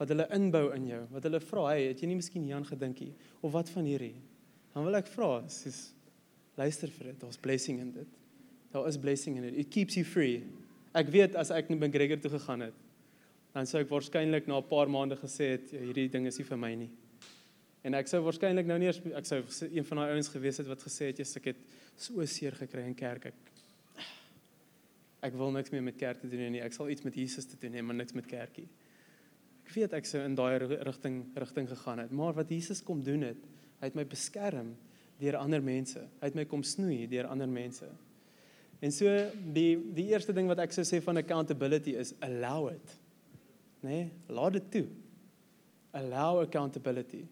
wat 0.00 0.08
hulle 0.08 0.24
inbou 0.32 0.70
in 0.72 0.88
jou 0.94 1.04
wat 1.12 1.28
hulle 1.28 1.42
vra 1.44 1.68
hey 1.74 1.90
het 1.90 2.00
jy 2.00 2.08
nie 2.08 2.18
miskien 2.22 2.48
hieraan 2.48 2.64
gedink 2.64 3.04
nie? 3.04 3.12
Of 3.44 3.52
wat 3.52 3.68
van 3.76 3.84
hierdie 3.84 4.16
dan 4.74 4.86
wil 4.86 4.98
ek 5.00 5.10
vra, 5.10 5.32
sies 5.50 5.90
luister 6.60 6.92
vir 6.94 7.12
dit. 7.12 7.20
Daar's 7.22 7.40
blessing 7.40 7.80
in 7.82 7.92
dit. 7.94 8.18
Daar 8.70 8.86
is 8.88 8.98
blessing 9.00 9.36
in 9.40 9.48
dit. 9.48 9.58
It 9.64 9.70
keeps 9.74 9.96
you 9.98 10.04
free. 10.06 10.44
Ek 10.96 11.10
weet 11.10 11.36
as 11.38 11.50
ek 11.54 11.70
net 11.70 11.80
by 11.82 11.90
Gregor 11.90 12.20
toe 12.22 12.32
gegaan 12.36 12.66
het, 12.68 12.76
dan 13.54 13.66
sou 13.66 13.80
ek 13.82 13.90
waarskynlik 13.90 14.46
na 14.46 14.58
'n 14.58 14.68
paar 14.68 14.90
maande 14.90 15.16
gesê 15.18 15.56
het 15.58 15.72
ja, 15.72 15.80
hierdie 15.80 16.08
ding 16.08 16.26
is 16.26 16.38
nie 16.38 16.46
vir 16.46 16.58
my 16.58 16.74
nie. 16.74 16.90
En 17.82 17.94
ek 17.94 18.08
sou 18.08 18.20
waarskynlik 18.22 18.66
nou 18.66 18.78
nie 18.78 18.86
eens 18.86 19.00
ek 19.00 19.26
sou 19.26 19.42
een 19.72 19.84
van 19.84 19.98
daai 19.98 20.12
ouens 20.14 20.28
gewees 20.28 20.58
het 20.58 20.66
wat 20.66 20.82
gesê 20.82 21.10
het 21.10 21.18
jy 21.18 21.26
ek 21.36 21.44
het 21.44 21.56
so 21.96 22.24
seer 22.26 22.52
gekry 22.52 22.86
in 22.86 22.94
kerk 22.94 23.26
ek 23.26 23.50
ek 25.22 25.36
wil 25.36 25.52
niks 25.52 25.72
meer 25.72 25.82
met 25.82 25.96
kerk 26.00 26.20
te 26.20 26.28
doen 26.28 26.52
nie. 26.52 26.62
Ek 26.64 26.72
sal 26.72 26.88
iets 26.88 27.04
met 27.04 27.14
Jesus 27.14 27.44
te 27.48 27.56
doen 27.60 27.76
hê, 27.76 27.82
maar 27.84 27.94
niks 27.98 28.16
met 28.16 28.26
kerkie. 28.26 28.68
Ek 29.66 29.72
weet 29.74 29.92
ek 29.92 30.08
sou 30.08 30.22
in 30.24 30.34
daai 30.34 30.58
rigting 30.58 31.22
rigting 31.38 31.68
gegaan 31.68 31.98
het, 31.98 32.10
maar 32.10 32.32
wat 32.38 32.50
Jesus 32.50 32.82
kom 32.82 33.02
doen 33.04 33.22
het, 33.28 33.42
Hy 33.80 33.88
het 33.88 33.96
my 33.96 34.04
beskerm 34.08 34.74
deur 35.20 35.36
ander 35.40 35.62
mense. 35.64 36.00
Hy 36.20 36.30
het 36.30 36.38
my 36.38 36.46
kom 36.48 36.62
snoei 36.64 37.06
deur 37.10 37.28
ander 37.32 37.48
mense. 37.48 37.88
En 38.80 38.92
so 38.92 39.12
die 39.54 39.74
die 39.96 40.08
eerste 40.12 40.32
ding 40.36 40.48
wat 40.48 40.62
ek 40.64 40.72
sou 40.72 40.84
sê 40.88 41.02
van 41.04 41.20
accountability 41.20 41.96
is 42.00 42.14
allow 42.24 42.70
it. 42.72 42.96
Nee, 43.84 44.08
laat 44.28 44.56
dit 44.56 44.70
toe. 44.72 44.86
Allow 45.96 46.40
accountability. 46.44 47.24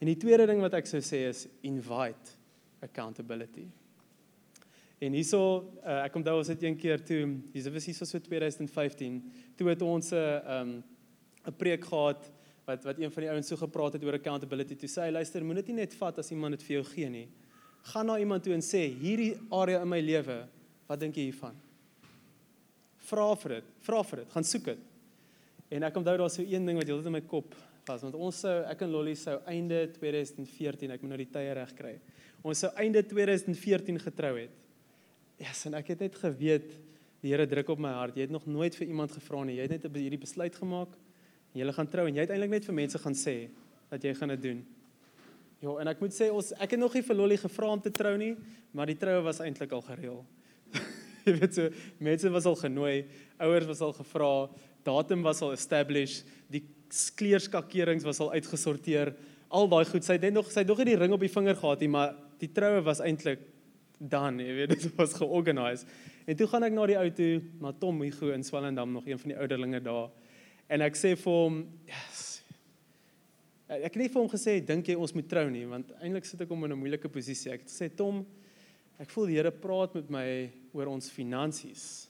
En 0.00 0.08
die 0.08 0.16
tweede 0.20 0.46
ding 0.48 0.60
wat 0.64 0.76
ek 0.76 0.88
sou 0.88 1.00
sê 1.04 1.26
is 1.28 1.46
invite 1.64 2.36
accountability. 2.84 3.66
En 5.00 5.16
hierso 5.16 5.40
uh, 5.80 6.02
ek 6.04 6.16
onthou 6.20 6.36
ons 6.42 6.50
het 6.52 6.62
een 6.64 6.76
keer 6.76 7.00
toe, 7.04 7.22
dis 7.52 7.68
was 7.72 7.86
hierso 7.88 8.08
so 8.08 8.20
2015, 8.20 9.20
toe 9.56 9.68
het 9.72 9.84
ons 9.84 10.12
'n 10.12 10.16
uh, 10.16 10.60
um 10.60 10.72
'n 11.48 11.56
preek 11.56 11.84
gehad 11.84 12.32
wat 12.70 12.84
wat 12.86 13.00
een 13.02 13.12
van 13.12 13.24
die 13.24 13.30
ouens 13.32 13.50
so 13.50 13.58
gepraat 13.58 13.96
het 13.96 14.04
oor 14.06 14.18
accountability 14.18 14.76
toe 14.78 14.90
sê 14.90 15.08
luister 15.10 15.44
moenie 15.46 15.64
dit 15.66 15.76
net 15.76 15.96
vat 15.98 16.20
as 16.22 16.30
iemand 16.34 16.58
dit 16.58 16.66
vir 16.68 16.78
jou 16.78 16.84
gee 16.92 17.10
nie. 17.10 17.26
Gaan 17.92 18.10
na 18.10 18.18
iemand 18.20 18.44
toe 18.44 18.54
en 18.54 18.64
sê 18.64 18.84
hierdie 19.00 19.32
area 19.56 19.82
in 19.82 19.90
my 19.90 20.00
lewe 20.04 20.38
wat 20.88 21.00
dink 21.00 21.18
jy 21.18 21.30
hiervan? 21.30 21.56
Vra 23.10 23.26
vir 23.42 23.58
dit 23.58 23.74
vra 23.88 24.04
vir 24.06 24.22
dit 24.22 24.36
gaan 24.36 24.46
soek 24.46 24.70
dit. 24.70 24.86
En 25.70 25.86
ek 25.86 25.98
onthou 26.00 26.16
daar 26.22 26.32
so 26.32 26.44
een 26.46 26.66
ding 26.66 26.78
wat 26.78 26.90
heeltyd 26.90 27.10
in 27.10 27.18
my 27.18 27.24
kop 27.32 27.56
was 27.88 28.04
want 28.06 28.18
ons 28.18 28.42
sou 28.44 28.56
ek 28.70 28.84
en 28.86 28.92
Lolly 28.92 29.16
sou 29.18 29.38
einde 29.50 29.82
2014 29.96 30.94
ek 30.94 31.02
moet 31.02 31.14
nou 31.14 31.20
die 31.24 31.30
tye 31.32 31.56
reg 31.58 31.74
kry. 31.78 31.96
Ons 32.46 32.64
sou 32.64 32.72
einde 32.80 33.02
2014 33.04 34.00
getrou 34.06 34.36
het. 34.38 34.56
Ja 35.40 35.48
yes, 35.48 35.64
en 35.68 35.76
ek 35.78 35.94
het 35.94 36.02
net 36.04 36.16
geweet 36.20 36.72
die 37.20 37.32
Here 37.32 37.44
druk 37.48 37.68
op 37.72 37.80
my 37.80 37.92
hart. 37.92 38.16
Jy 38.16 38.28
het 38.28 38.32
nog 38.32 38.46
nooit 38.48 38.76
vir 38.76 38.88
iemand 38.88 39.12
gevra 39.12 39.42
nie. 39.44 39.58
Jy 39.58 39.66
het 39.68 39.72
net 39.76 39.96
hierdie 39.96 40.20
besluit 40.20 40.56
gemaak 40.56 40.94
Julle 41.56 41.72
gaan 41.74 41.88
trou 41.90 42.06
en 42.06 42.14
jy 42.14 42.24
het 42.26 42.32
eintlik 42.34 42.52
net 42.52 42.68
vir 42.68 42.76
mense 42.76 43.00
gaan 43.02 43.16
sê 43.18 43.34
dat 43.90 44.04
jy 44.06 44.12
gaan 44.14 44.34
dit 44.36 44.42
doen. 44.44 44.60
Ja, 45.60 45.74
en 45.82 45.90
ek 45.92 46.00
moet 46.00 46.14
sê 46.16 46.30
ons 46.32 46.52
ek 46.56 46.76
het 46.76 46.80
nog 46.80 46.94
nie 46.96 47.02
vir 47.04 47.18
Lolly 47.18 47.36
gevra 47.40 47.72
om 47.74 47.80
te 47.82 47.92
trou 47.92 48.14
nie, 48.20 48.34
maar 48.72 48.88
die 48.88 48.96
troue 48.96 49.24
was 49.26 49.42
eintlik 49.44 49.74
al 49.76 49.82
gereël. 49.84 50.22
jy 51.26 51.34
weet 51.36 51.56
so, 51.58 51.72
mense 52.00 52.30
was 52.32 52.46
al 52.48 52.56
genooi, 52.60 52.94
ouers 53.42 53.68
was 53.68 53.82
al 53.84 53.92
gevra, 53.98 54.32
datum 54.86 55.26
was 55.26 55.42
al 55.44 55.52
established, 55.56 56.28
die 56.48 56.62
kleurskakerings 57.18 58.06
was 58.06 58.22
al 58.22 58.32
uitgesorteer. 58.38 59.14
al 59.50 59.66
daai 59.66 59.84
goed. 59.84 60.04
Sy 60.06 60.14
het 60.14 60.22
net 60.28 60.36
nog 60.36 60.50
sy 60.50 60.62
het 60.62 60.68
nog 60.70 60.78
nie 60.78 60.92
die 60.92 61.00
ring 61.00 61.12
op 61.12 61.22
die 61.24 61.32
vinger 61.32 61.56
gehad 61.58 61.80
nie, 61.82 61.90
maar 61.90 62.14
die 62.38 62.48
troue 62.54 62.84
was 62.86 63.02
eintlik 63.02 63.42
dan, 63.98 64.38
jy 64.40 64.54
weet, 64.62 64.72
dit 64.76 64.96
was 64.96 65.16
georganiseer. 65.18 65.86
En 66.30 66.38
toe 66.38 66.46
gaan 66.46 66.64
ek 66.68 66.74
na 66.76 66.86
die 66.86 66.98
ou 67.00 67.08
toe, 67.16 67.32
na 67.60 67.72
Tom 67.74 67.98
Hugo 68.04 68.30
in 68.30 68.44
Swellendam, 68.46 68.92
nog 68.94 69.08
een 69.08 69.18
van 69.18 69.32
die 69.32 69.38
ouderlinge 69.38 69.80
daar. 69.82 70.12
En 70.70 70.84
ek 70.86 70.98
sê 70.98 71.16
vir 71.18 71.34
hom, 71.34 71.62
yes. 71.88 72.26
Ek 73.70 73.88
het 73.88 74.00
nie 74.02 74.10
vir 74.10 74.20
hom 74.22 74.30
gesê 74.30 74.56
dink 74.66 74.90
jy 74.90 74.96
ons 74.98 75.14
moet 75.14 75.28
trou 75.30 75.46
nie, 75.50 75.64
want 75.70 75.90
eintlik 75.98 76.26
sit 76.26 76.42
ek 76.42 76.50
hom 76.50 76.64
in 76.66 76.72
'n 76.72 76.78
moeilike 76.78 77.10
posisie. 77.10 77.52
Ek 77.52 77.62
het 77.62 77.70
gesê 77.70 77.90
Tom, 77.90 78.24
ek 78.98 79.10
voel 79.10 79.26
die 79.26 79.38
Here 79.38 79.50
praat 79.50 79.94
met 79.94 80.10
my 80.10 80.50
oor 80.72 80.86
ons 80.86 81.10
finansies. 81.10 82.08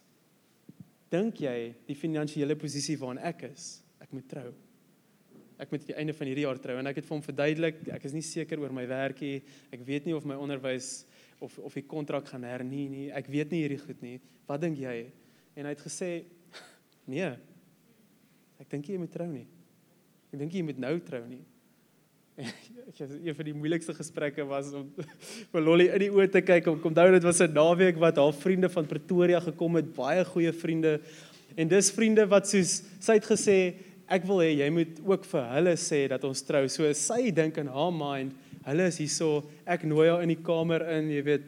Dink 1.11 1.41
jy 1.41 1.75
die 1.87 1.95
finansiële 1.95 2.57
posisie 2.57 2.97
waarin 2.97 3.19
ek 3.19 3.43
is, 3.53 3.83
ek 4.01 4.13
moet 4.13 4.29
trou? 4.29 4.53
ek 5.61 5.73
moet 5.73 5.83
aan 5.83 5.91
die 5.91 5.99
einde 6.01 6.15
van 6.17 6.29
hierdie 6.31 6.45
jaar 6.47 6.61
trou 6.63 6.77
en 6.81 6.89
ek 6.89 7.01
het 7.01 7.07
vir 7.07 7.15
hom 7.17 7.25
verduidelik 7.25 7.81
ek 7.93 8.05
is 8.09 8.15
nie 8.17 8.25
seker 8.25 8.63
oor 8.63 8.73
my 8.73 8.87
werkie 8.89 9.43
ek 9.75 9.83
weet 9.85 10.07
nie 10.09 10.17
of 10.17 10.25
my 10.29 10.39
onderwys 10.41 11.05
of 11.45 11.59
of 11.61 11.77
die 11.77 11.85
kontrak 11.85 12.31
gaan 12.33 12.47
hernie 12.49 12.87
nie 12.89 13.09
ek 13.13 13.29
weet 13.29 13.53
nie 13.53 13.63
hierdie 13.65 13.81
goed 13.83 14.01
nie 14.05 14.17
wat 14.49 14.63
dink 14.65 14.81
jy 14.81 15.11
en 15.57 15.69
hy 15.69 15.75
het 15.75 15.85
gesê 15.85 16.11
nee 17.13 17.29
ek 18.61 18.69
dink 18.71 18.91
jy 18.91 18.99
moet 19.01 19.13
trou 19.13 19.29
nie 19.31 19.47
ek 20.31 20.39
dink 20.43 20.55
jy 20.55 20.63
moet 20.67 20.79
nou 20.79 20.95
trou 21.07 21.23
nie 21.27 21.43
ek 22.91 23.03
het 23.03 23.11
een 23.11 23.37
van 23.37 23.49
die 23.51 23.57
moeilikste 23.57 23.95
gesprekke 23.97 24.47
was 24.49 24.73
om 24.77 24.89
vir 25.53 25.67
Lolly 25.67 25.91
in 25.91 26.07
die 26.07 26.13
oë 26.15 26.31
te 26.33 26.45
kyk 26.45 26.65
kom 26.69 26.81
onthou 26.93 27.11
dit 27.13 27.27
was 27.27 27.43
'n 27.45 27.53
naweek 27.53 28.01
wat 28.01 28.21
haar 28.23 28.33
vriende 28.33 28.69
van 28.73 28.89
Pretoria 28.89 29.41
gekom 29.41 29.77
het 29.81 29.95
baie 29.97 30.25
goeie 30.25 30.53
vriende 30.53 31.01
en 31.57 31.69
dis 31.69 31.91
vriende 31.91 32.27
wat 32.31 32.49
soos 32.49 32.83
sy 33.01 33.19
het 33.19 33.27
gesê 33.27 33.61
ek 34.11 34.27
wil 34.27 34.43
hê 34.43 34.51
jy 34.59 34.69
moet 34.75 34.99
ook 35.07 35.25
vir 35.31 35.47
hulle 35.55 35.77
sê 35.79 36.03
dat 36.11 36.25
ons 36.27 36.43
trou. 36.43 36.65
So 36.69 36.89
sy 36.99 37.31
dink 37.35 37.61
in 37.63 37.71
haar 37.71 37.93
mind, 37.95 38.35
hulle 38.67 38.89
is 38.91 38.99
hierso, 39.01 39.45
ek 39.63 39.87
nooi 39.89 40.09
haar 40.09 40.25
in 40.27 40.35
die 40.35 40.43
kamer 40.43 40.85
in, 40.97 41.13
jy 41.15 41.23
weet. 41.29 41.47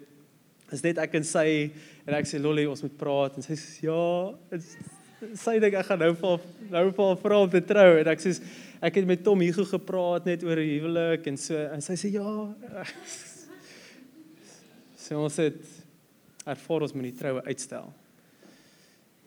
Is 0.73 0.85
net 0.85 1.00
ek 1.02 1.19
en 1.19 1.26
sy 1.26 1.47
en 2.07 2.16
ek 2.16 2.28
sê 2.31 2.38
Lolly, 2.40 2.64
ons 2.71 2.85
moet 2.87 2.95
praat 2.99 3.37
en 3.37 3.45
sy 3.45 3.59
sê 3.59 3.88
ja, 3.88 4.04
it's, 4.54 4.76
sy 5.38 5.59
dink 5.62 5.76
ek 5.79 5.87
gaan 5.87 6.00
nou 6.02 6.12
vir 6.19 6.47
nou 6.73 6.85
vir 6.97 7.17
vra 7.23 7.38
om 7.45 7.50
te 7.50 7.62
trou 7.67 7.91
en 8.00 8.11
ek 8.12 8.23
sê 8.25 8.35
ek 8.83 8.99
het 8.99 9.09
met 9.09 9.23
Tom 9.25 9.43
Hugo 9.45 9.64
gepraat 9.69 10.26
net 10.26 10.43
oor 10.47 10.59
huwelik 10.59 11.26
en 11.31 11.38
so 11.41 11.59
en 11.59 11.85
sy 11.85 11.99
sê 12.00 12.12
ja. 12.17 12.33
Sy 15.02 15.19
ons 15.19 15.38
het 15.43 15.59
ons 16.47 16.95
moet 16.95 17.09
die 17.09 17.17
troue 17.19 17.43
uitstel. 17.47 17.88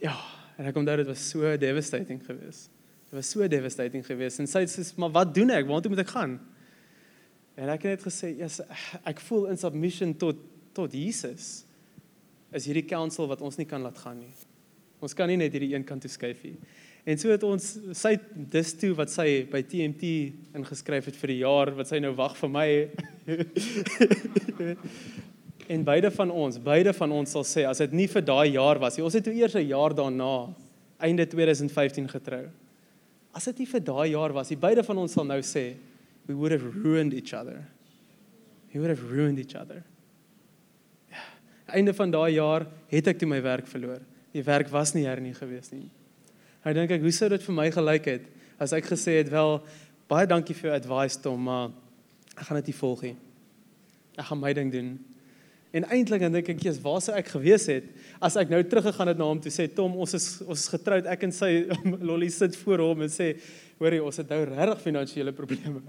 Ja, 0.02 0.16
en 0.56 0.70
ek 0.70 0.78
onthou 0.80 0.96
dit 1.02 1.08
was 1.08 1.24
so 1.32 1.52
devastating 1.60 2.22
geweest. 2.24 2.72
Dit 3.10 3.18
was 3.20 3.30
so 3.32 3.48
devastating 3.52 4.04
geweest 4.08 4.44
en 4.44 4.50
sy 4.50 4.64
sê 4.72 4.86
maar 5.00 5.14
wat 5.16 5.34
doen 5.36 5.52
ek? 5.56 5.68
Waartoe 5.68 5.92
moet 5.94 6.04
ek 6.06 6.16
gaan? 6.16 6.40
En 7.56 7.72
ek 7.72 7.88
het 7.88 7.96
net 7.96 8.08
gesê, 8.08 8.34
ja, 8.34 8.50
yes, 8.50 8.60
ek 9.08 9.22
voel 9.28 9.48
in 9.54 9.60
submission 9.60 10.12
tot 10.20 10.42
tot 10.75 10.92
Jesus. 10.92 11.64
Is 12.56 12.68
hierdie 12.68 12.88
counsel 12.88 13.30
wat 13.32 13.44
ons 13.44 13.56
nie 13.60 13.68
kan 13.68 13.84
laat 13.84 14.00
gaan 14.02 14.20
nie. 14.20 14.34
Ons 15.06 15.14
kan 15.14 15.30
nie 15.30 15.38
net 15.38 15.54
hierdie 15.54 15.76
een 15.76 15.86
kant 15.86 16.02
toe 16.02 16.10
skuif 16.10 16.42
nie. 16.46 16.56
En 17.06 17.20
so 17.22 17.30
het 17.30 17.44
ons 17.46 17.66
sy 17.94 18.16
dis 18.34 18.72
toe 18.82 18.96
wat 18.98 19.12
sy 19.14 19.44
by 19.52 19.62
TMT 19.62 20.08
ingeskryf 20.58 21.12
het 21.12 21.20
vir 21.22 21.34
die 21.36 21.42
jaar 21.44 21.70
wat 21.78 21.92
sy 21.92 22.00
nou 22.02 22.16
wag 22.18 22.34
vir 22.40 22.50
my. 22.50 22.70
en 25.76 25.84
beide 25.86 26.10
van 26.16 26.34
ons, 26.34 26.58
beide 26.62 26.94
van 26.98 27.14
ons 27.14 27.36
sal 27.38 27.46
sê 27.46 27.68
as 27.70 27.84
dit 27.84 27.94
nie 28.02 28.08
vir 28.10 28.26
daai 28.26 28.56
jaar 28.56 28.82
was 28.82 28.98
nie. 28.98 29.06
Ons 29.06 29.20
het 29.20 29.28
toe 29.28 29.36
eers 29.38 29.54
'n 29.54 29.70
jaar 29.70 29.94
daarna 29.94 30.50
einde 30.98 31.28
2015 31.30 32.10
getrou. 32.10 32.50
As 33.38 33.46
dit 33.46 33.60
nie 33.60 33.70
vir 33.70 33.86
daai 33.86 34.10
jaar 34.10 34.34
was 34.34 34.50
nie, 34.50 34.58
beide 34.58 34.84
van 34.84 34.98
ons 34.98 35.14
sal 35.14 35.26
nou 35.26 35.42
sê 35.42 35.76
we 36.26 36.34
would 36.34 36.52
have 36.52 36.66
ruined 36.84 37.14
each 37.14 37.34
other. 37.34 37.68
We 38.74 38.80
would 38.80 38.90
have 38.90 39.12
ruined 39.12 39.38
each 39.38 39.54
other. 39.54 39.84
Ja, 41.12 41.22
einde 41.68 41.94
van 41.94 42.12
daai 42.12 42.34
jaar 42.34 42.66
het 42.90 43.08
ek 43.08 43.20
toe 43.20 43.30
my 43.30 43.42
werk 43.42 43.68
verloor. 43.68 44.02
Die 44.36 44.43
werk 44.43 44.67
was 44.74 44.91
nie 44.95 45.06
hernie 45.08 45.34
gewees 45.36 45.71
nie. 45.71 45.88
Nou 46.65 46.74
dink 46.76 46.91
ek, 46.91 47.04
hoe 47.06 47.13
sou 47.15 47.30
dit 47.32 47.43
vir 47.45 47.56
my 47.56 47.69
gelyk 47.71 48.08
het 48.10 48.32
as 48.62 48.74
ek 48.76 48.88
gesê 48.89 49.19
het 49.19 49.30
wel 49.32 49.60
baie 50.12 50.28
dankie 50.28 50.56
vir 50.58 50.69
jou 50.69 50.76
advice 50.76 51.19
Tom, 51.21 51.48
maar 51.48 51.71
ek 52.36 52.48
gaan 52.48 52.60
dit 52.60 52.71
nie 52.71 52.80
volg 52.80 53.04
nie. 53.08 53.15
Ek 54.15 54.28
gaan 54.30 54.41
my 54.41 54.52
ding 54.56 54.71
doen. 54.74 54.89
En 55.76 55.88
eintlik 55.91 56.24
dan 56.24 56.32
dink 56.32 56.50
ek, 56.50 56.62
"Jesus, 56.63 56.82
waar 56.82 57.02
sou 57.02 57.15
ek 57.15 57.28
gewees 57.28 57.65
het 57.67 57.84
as 58.21 58.36
ek 58.36 58.50
nou 58.50 58.63
teruggegaan 58.63 59.08
het 59.08 59.17
na 59.17 59.26
hom 59.26 59.39
toe 59.39 59.52
sê, 59.52 59.67
"Tom, 59.67 59.95
ons 59.95 60.13
is 60.13 60.41
ons 60.41 60.60
is 60.60 60.67
getroud. 60.67 61.06
Ek 61.06 61.24
en 61.24 61.32
sy 61.32 61.67
Lolly 62.08 62.30
sit 62.30 62.56
voor 62.56 62.80
hom 62.80 63.02
en 63.02 63.10
sê, 63.10 63.38
"Hoorie, 63.80 64.04
ons 64.04 64.17
het 64.17 64.30
nou 64.30 64.43
regtig 64.43 64.82
finansiële 64.82 65.34
probleme. 65.34 65.82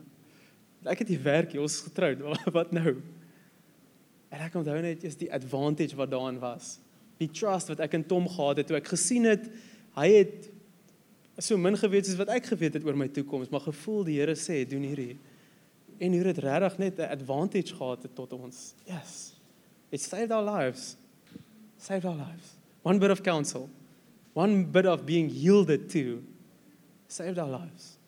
Ek 0.85 0.99
het 0.99 1.09
nie 1.09 1.19
werk 1.19 1.53
nie, 1.53 1.61
ons 1.61 1.73
is 1.73 1.83
getroud. 1.83 2.19
Wat 2.59 2.73
nou?" 2.73 2.97
En 4.31 4.41
ek 4.41 4.55
onthou 4.55 4.81
net 4.83 5.05
is 5.05 5.17
die 5.17 5.33
advantage 5.33 5.97
wat 5.97 6.11
daarin 6.11 6.39
was. 6.39 6.79
Die 7.21 7.31
trust 7.33 7.69
wat 7.73 7.81
ek 7.81 7.95
in 7.99 8.05
Tom 8.07 8.29
gehad 8.29 8.61
het 8.61 8.69
toe 8.69 8.77
ek 8.77 8.93
gesien 8.93 9.25
het 9.25 9.49
hy 9.97 10.11
het 10.13 10.51
so 11.39 11.57
min 11.61 11.77
geweet 11.77 12.09
soos 12.09 12.19
wat 12.21 12.33
ek 12.33 12.49
geweet 12.53 12.79
het 12.79 12.85
oor 12.85 12.97
my 12.97 13.09
toekoms, 13.13 13.51
maar 13.53 13.65
gevoel 13.65 14.05
die 14.09 14.19
Here 14.21 14.35
sê, 14.35 14.65
"Doen 14.69 14.83
hierdie." 14.83 15.19
En 15.99 16.13
hoe 16.13 16.23
dit 16.23 16.39
regtig 16.39 16.79
net 16.79 16.99
'n 16.99 17.11
advantage 17.13 17.75
gehad 17.75 18.03
het 18.03 18.15
tot 18.15 18.33
ons. 18.33 18.75
Yes. 18.85 19.35
It 19.91 20.01
saved 20.01 20.31
our 20.31 20.45
lives. 20.45 20.97
Saved 21.79 22.05
our 22.05 22.17
lives. 22.17 22.57
One 22.83 22.99
bit 22.99 23.11
of 23.11 23.23
counsel, 23.23 23.69
one 24.35 24.65
bit 24.65 24.87
of 24.87 25.05
being 25.05 25.31
yielded 25.31 25.89
to, 25.91 26.23
saved 27.07 27.39
our 27.39 27.51
lives. 27.51 27.99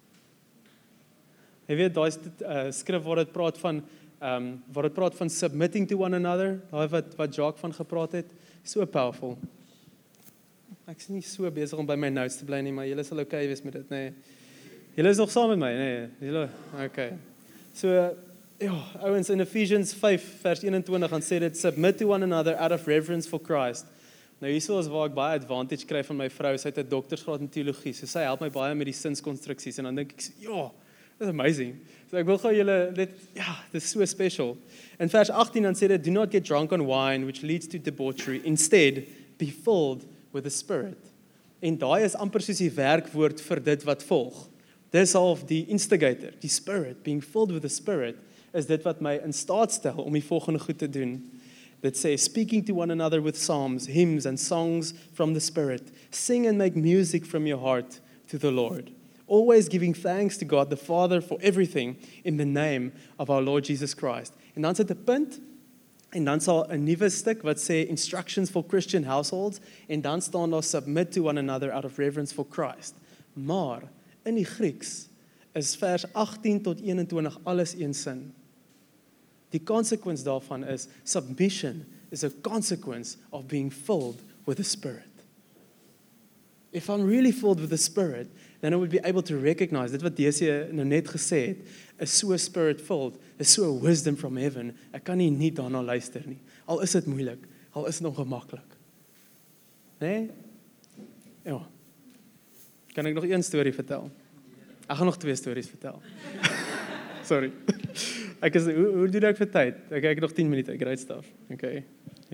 Jy 1.68 1.76
weet 1.76 1.94
daai 1.94 2.10
uh, 2.10 2.70
skrif 2.72 3.02
waar 3.04 3.16
dit 3.16 3.32
praat 3.32 3.58
van 3.58 3.82
ehm 4.18 4.34
um, 4.34 4.46
waar 4.74 4.88
dit 4.88 4.94
praat 4.96 5.14
van 5.14 5.30
submitting 5.30 5.86
to 5.86 5.98
one 6.00 6.16
another, 6.16 6.60
daai 6.70 6.88
wat 6.88 7.12
wat 7.16 7.34
Jacques 7.34 7.60
van 7.60 7.74
gepraat 7.74 8.12
het, 8.12 8.32
so 8.64 8.86
powerful. 8.86 9.38
Ek 10.88 10.96
is 10.98 11.08
nie 11.08 11.22
so 11.22 11.50
besig 11.50 11.78
om 11.78 11.86
by 11.86 11.96
my 11.96 12.08
notes 12.08 12.36
te 12.36 12.44
bly 12.48 12.62
nie, 12.64 12.72
maar 12.72 12.86
julle 12.88 13.04
sal 13.04 13.20
okay 13.20 13.46
wees 13.48 13.62
met 13.62 13.72
dit, 13.72 13.90
nê. 13.90 14.04
Nee. 14.08 14.14
Julle 14.96 15.10
is 15.10 15.20
nog 15.20 15.30
saam 15.30 15.52
met 15.52 15.58
my, 15.58 15.72
nê. 15.76 15.90
Nee. 15.90 16.30
Julle 16.30 16.48
okay. 16.86 17.12
So 17.74 17.92
Ja, 18.58 18.74
ouens 19.06 19.28
in 19.30 19.38
Ephesians 19.38 19.92
5 19.94 20.22
vers 20.40 20.64
21 20.64 21.08
gaan 21.08 21.22
sê 21.22 21.36
dit 21.38 21.54
submit 21.56 22.00
to 22.00 22.08
one 22.10 22.26
another 22.26 22.56
out 22.58 22.72
of 22.74 22.88
reverence 22.90 23.28
for 23.28 23.38
Christ. 23.38 23.86
Nou 24.42 24.50
hierso 24.50 24.80
is 24.82 24.88
waar 24.90 25.06
ek 25.06 25.14
baie 25.14 25.38
advantage 25.38 25.86
kry 25.86 26.00
van 26.02 26.18
my 26.18 26.26
vrou. 26.30 26.50
Sy 26.58 26.72
het 26.72 26.80
'n 26.82 26.90
doktorsgraad 26.90 27.40
in 27.40 27.48
teologie. 27.48 27.92
So 27.94 28.06
sy 28.06 28.26
help 28.26 28.40
my 28.40 28.50
baie 28.50 28.74
met 28.74 28.90
die 28.90 28.98
sinskonstruksies 28.98 29.78
en 29.78 29.84
dan 29.84 29.94
dink 29.94 30.12
ek, 30.12 30.22
ja, 30.42 30.72
that's 31.18 31.30
amazing. 31.30 31.80
So 32.10 32.16
ek 32.16 32.26
wil 32.26 32.38
gou 32.40 32.52
julle 32.54 32.76
dit 32.96 33.10
ja, 33.36 33.56
dit 33.72 33.82
is 33.82 33.90
so 33.90 34.04
special. 34.08 34.56
In 34.98 35.10
vers 35.12 35.30
18 35.30 35.68
dan 35.68 35.76
sê 35.76 35.88
dit 35.90 36.04
do 36.04 36.14
not 36.14 36.32
get 36.32 36.46
drunk 36.46 36.72
on 36.72 36.86
wine 36.88 37.26
which 37.26 37.42
leads 37.42 37.68
to 37.68 37.78
debauchery. 37.78 38.40
Instead, 38.44 39.04
be 39.38 39.50
filled 39.50 40.06
with 40.32 40.44
the 40.44 40.54
Spirit. 40.54 40.98
En 41.60 41.76
daai 41.78 42.04
is 42.06 42.16
amper 42.16 42.42
soos 42.44 42.62
die 42.62 42.70
werkwoord 42.70 43.42
vir 43.42 43.60
dit 43.66 43.84
wat 43.84 44.06
volg. 44.06 44.46
Dis 44.94 45.12
half 45.18 45.42
die 45.44 45.66
instigator, 45.68 46.32
die 46.40 46.48
Spirit, 46.48 47.02
being 47.04 47.20
filled 47.20 47.52
with 47.52 47.66
the 47.66 47.72
Spirit 47.72 48.16
is 48.56 48.66
dit 48.66 48.84
wat 48.86 49.02
my 49.04 49.18
in 49.24 49.34
staat 49.36 49.74
stel 49.76 50.00
om 50.02 50.14
die 50.16 50.24
volgende 50.24 50.60
goed 50.62 50.78
te 50.78 50.88
doen. 50.88 51.18
Dit 51.84 51.98
sê 51.98 52.16
speaking 52.18 52.64
to 52.66 52.74
one 52.74 52.90
another 52.90 53.20
with 53.22 53.36
psalms, 53.36 53.86
hymns 53.86 54.26
and 54.26 54.40
songs 54.40 54.94
from 55.12 55.34
the 55.34 55.40
spirit. 55.40 55.92
Sing 56.10 56.46
and 56.46 56.58
make 56.58 56.76
music 56.76 57.26
from 57.26 57.46
your 57.46 57.60
heart 57.60 58.00
to 58.30 58.38
the 58.38 58.50
Lord. 58.50 58.90
Always 59.28 59.68
giving 59.68 59.94
thanks 59.94 60.38
to 60.38 60.44
God 60.44 60.70
the 60.70 60.76
Father 60.76 61.20
for 61.20 61.38
everything 61.42 61.96
in 62.24 62.38
the 62.38 62.46
name 62.46 62.92
of 63.18 63.28
our 63.28 63.42
Lord 63.42 63.64
Jesus 63.64 63.94
Christ. 63.94 64.32
En 64.56 64.62
dan 64.62 64.74
sit 64.74 64.90
'n 64.90 65.04
punt 65.04 65.40
en 66.10 66.24
dan 66.24 66.40
sal 66.40 66.66
'n 66.70 66.84
nuwe 66.84 67.10
stuk 67.10 67.42
wat 67.42 67.58
sê 67.58 67.86
instructions 67.86 68.50
for 68.50 68.64
Christian 68.66 69.04
households 69.04 69.60
en 69.88 70.00
dan 70.00 70.22
staan 70.22 70.50
daar 70.50 70.62
submit 70.62 71.12
to 71.12 71.22
one 71.28 71.38
another 71.38 71.70
out 71.70 71.84
of 71.84 71.98
reverence 71.98 72.34
for 72.34 72.46
Christ. 72.48 72.94
Maar 73.32 73.82
in 74.24 74.34
die 74.34 74.44
Grieks 74.44 75.08
is 75.52 75.76
vers 75.76 76.12
18 76.12 76.62
tot 76.62 76.80
21 76.80 77.38
alles 77.44 77.74
een 77.74 77.94
sin. 77.94 78.32
Die 79.50 79.60
konsekwensie 79.60 80.24
daarvan 80.24 80.64
is 80.64 80.88
submission 81.04 81.84
is 82.10 82.24
a 82.24 82.30
consequence 82.40 83.16
of 83.30 83.46
being 83.46 83.72
filled 83.72 84.20
with 84.44 84.56
the 84.56 84.62
spirit. 84.64 85.04
If 86.70 86.88
I'm 86.88 87.06
really 87.06 87.32
filled 87.32 87.60
with 87.60 87.70
the 87.70 87.76
spirit, 87.76 88.28
then 88.60 88.72
I 88.72 88.76
would 88.76 88.90
be 88.90 89.00
able 89.06 89.22
to 89.22 89.38
recognize 89.38 89.92
dit 89.92 90.02
wat 90.02 90.16
Desie 90.16 90.50
nou 90.74 90.86
net 90.86 91.08
gesê 91.08 91.40
het, 91.52 91.76
is 92.02 92.14
so 92.18 92.36
spirit 92.36 92.80
filled, 92.82 93.18
is 93.38 93.52
so 93.54 93.70
wisdom 93.82 94.16
from 94.16 94.36
heaven. 94.36 94.72
Ek 94.94 95.04
kan 95.06 95.18
nie 95.18 95.30
nie 95.30 95.50
daarna 95.54 95.82
luister 95.82 96.24
nie. 96.26 96.40
Al 96.66 96.82
is 96.82 96.94
dit 96.96 97.06
moeilik, 97.06 97.44
al 97.78 97.86
is 97.90 98.00
dit 98.00 98.08
ongemaklik. 98.08 98.76
Né? 99.98 100.06
Nee? 100.06 100.30
Ja. 101.48 101.60
Kan 102.94 103.06
ek 103.06 103.14
nog 103.14 103.26
een 103.26 103.42
storie 103.46 103.72
vertel? 103.74 104.10
Ek 104.88 104.96
gaan 104.98 105.06
nog 105.06 105.18
twee 105.18 105.36
stories 105.38 105.68
vertel. 105.70 106.02
Sorry. 107.30 107.52
Ek 108.40 108.54
is 108.58 108.68
hoe 108.70 108.88
hoe 109.02 109.08
doen 109.12 109.30
ek 109.30 109.38
vir 109.40 109.50
tyd? 109.54 109.82
Ek 109.90 110.04
kyk 110.06 110.22
nog 110.24 110.34
10 110.34 110.50
minute, 110.50 110.78
great 110.80 111.02
stuff. 111.02 111.26
Okay. 111.52 111.84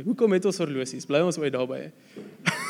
Hoekom 0.02 0.36
het 0.36 0.44
ons 0.48 0.60
horlosies? 0.62 1.06
Bly 1.08 1.24
ons 1.24 1.40
ooit 1.40 1.52
daarby? 1.54 1.88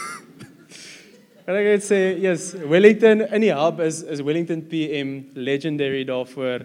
Kan 1.45 1.59
ek 1.61 1.83
sê, 1.85 2.17
yes, 2.23 2.55
Wellington 2.57 3.21
in 3.29 3.43
die 3.45 3.53
hub 3.53 3.81
is 3.85 4.03
is 4.03 4.23
Wellington 4.25 4.63
PM 4.65 5.27
legendary 5.37 6.05
daarvoor. 6.05 6.65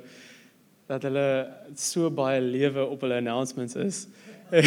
dat 0.89 1.03
hulle 1.05 1.47
so 1.77 2.09
baie 2.09 2.41
lewe 2.41 2.81
op 2.81 3.03
hulle 3.05 3.19
announcements 3.21 3.75
is. 3.77 4.07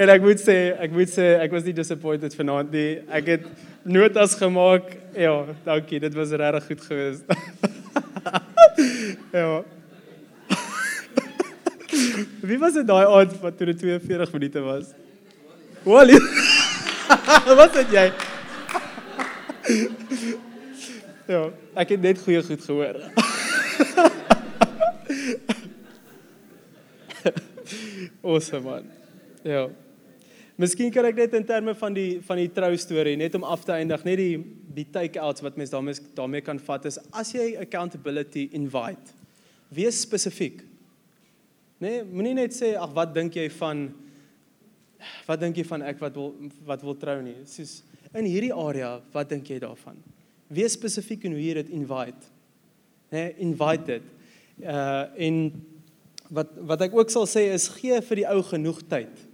en 0.00 0.12
ek 0.14 0.22
moet 0.24 0.40
sê, 0.40 0.56
ek 0.80 0.94
moet 0.96 1.12
sê 1.12 1.26
ek 1.42 1.52
was 1.52 1.66
nie 1.68 1.74
disappointed 1.76 2.32
vanaand 2.38 2.72
nie. 2.72 3.02
Ek 3.12 3.28
het 3.34 3.44
notas 3.84 4.32
gemaak. 4.40 4.88
Ja, 5.12 5.34
dankie. 5.66 6.00
Dit 6.00 6.16
was 6.16 6.32
regtig 6.32 6.70
goed 6.70 6.86
geweest. 6.88 7.24
ja. 9.42 9.60
Wie 12.48 12.58
was 12.64 12.80
dit 12.80 12.88
daai 12.88 13.04
aand 13.04 13.36
wat 13.44 13.60
toe 13.60 13.68
dit 13.74 13.84
42 13.84 14.32
minute 14.38 14.64
was? 14.70 14.96
Wally. 15.84 16.16
wat 17.60 17.74
het 17.76 17.90
jy? 17.92 18.06
ja, 21.32 21.42
ek 21.78 21.88
het 21.96 22.02
net 22.02 22.18
goeie 22.24 22.42
goed 22.46 22.62
gehoor. 22.64 22.96
awesome 28.32 28.64
man. 28.64 28.84
Ja. 29.46 29.68
Miskien 30.60 30.92
kan 30.94 31.06
ek 31.08 31.16
net 31.18 31.32
in 31.34 31.46
terme 31.48 31.74
van 31.74 31.94
die 31.96 32.20
van 32.26 32.38
die 32.38 32.50
trou 32.52 32.70
storie 32.78 33.16
net 33.18 33.34
om 33.38 33.44
af 33.48 33.64
te 33.66 33.72
eindig, 33.74 34.04
net 34.06 34.18
die 34.20 34.36
die 34.72 34.86
take 34.92 35.20
outs 35.20 35.42
wat 35.44 35.56
mens 35.60 35.72
daarmee 35.72 35.96
daarmee 36.16 36.44
kan 36.44 36.60
vat 36.62 36.86
is 36.88 36.98
as 37.10 37.32
jy 37.34 37.56
accountability 37.60 38.48
invite. 38.56 39.16
Wees 39.72 40.00
spesifiek. 40.04 40.62
Nee, 41.82 42.04
moenie 42.04 42.36
net 42.38 42.54
sê 42.54 42.76
ag 42.78 42.92
wat 42.94 43.14
dink 43.16 43.34
jy 43.36 43.48
van 43.58 43.88
wat 45.26 45.40
dink 45.40 45.56
jy 45.56 45.64
van 45.68 45.84
ek 45.92 46.00
wat 46.02 46.16
wil 46.18 46.32
wat 46.68 46.84
wil 46.86 46.96
trou 46.98 47.18
nie. 47.24 47.36
Soos 47.48 47.80
in 48.12 48.28
hierdie 48.28 48.52
area, 48.52 48.98
wat 49.14 49.30
dink 49.32 49.48
jy 49.48 49.58
daarvan? 49.62 49.96
Wees 50.52 50.76
spesifiek 50.76 51.24
in 51.24 51.36
hoe 51.36 51.42
jy 51.42 51.54
dit 51.62 51.72
invite. 51.78 52.30
Nee, 53.12 53.34
invite 53.44 53.86
dit. 53.88 54.08
Uh 54.60 55.04
en 55.28 55.44
wat 56.32 56.52
wat 56.72 56.86
ek 56.88 56.96
ook 56.96 57.12
sal 57.12 57.28
sê 57.28 57.48
is 57.52 57.68
gee 57.76 58.00
vir 58.08 58.22
die 58.22 58.28
ou 58.28 58.40
genoeg 58.48 58.80
tyd. 58.88 59.26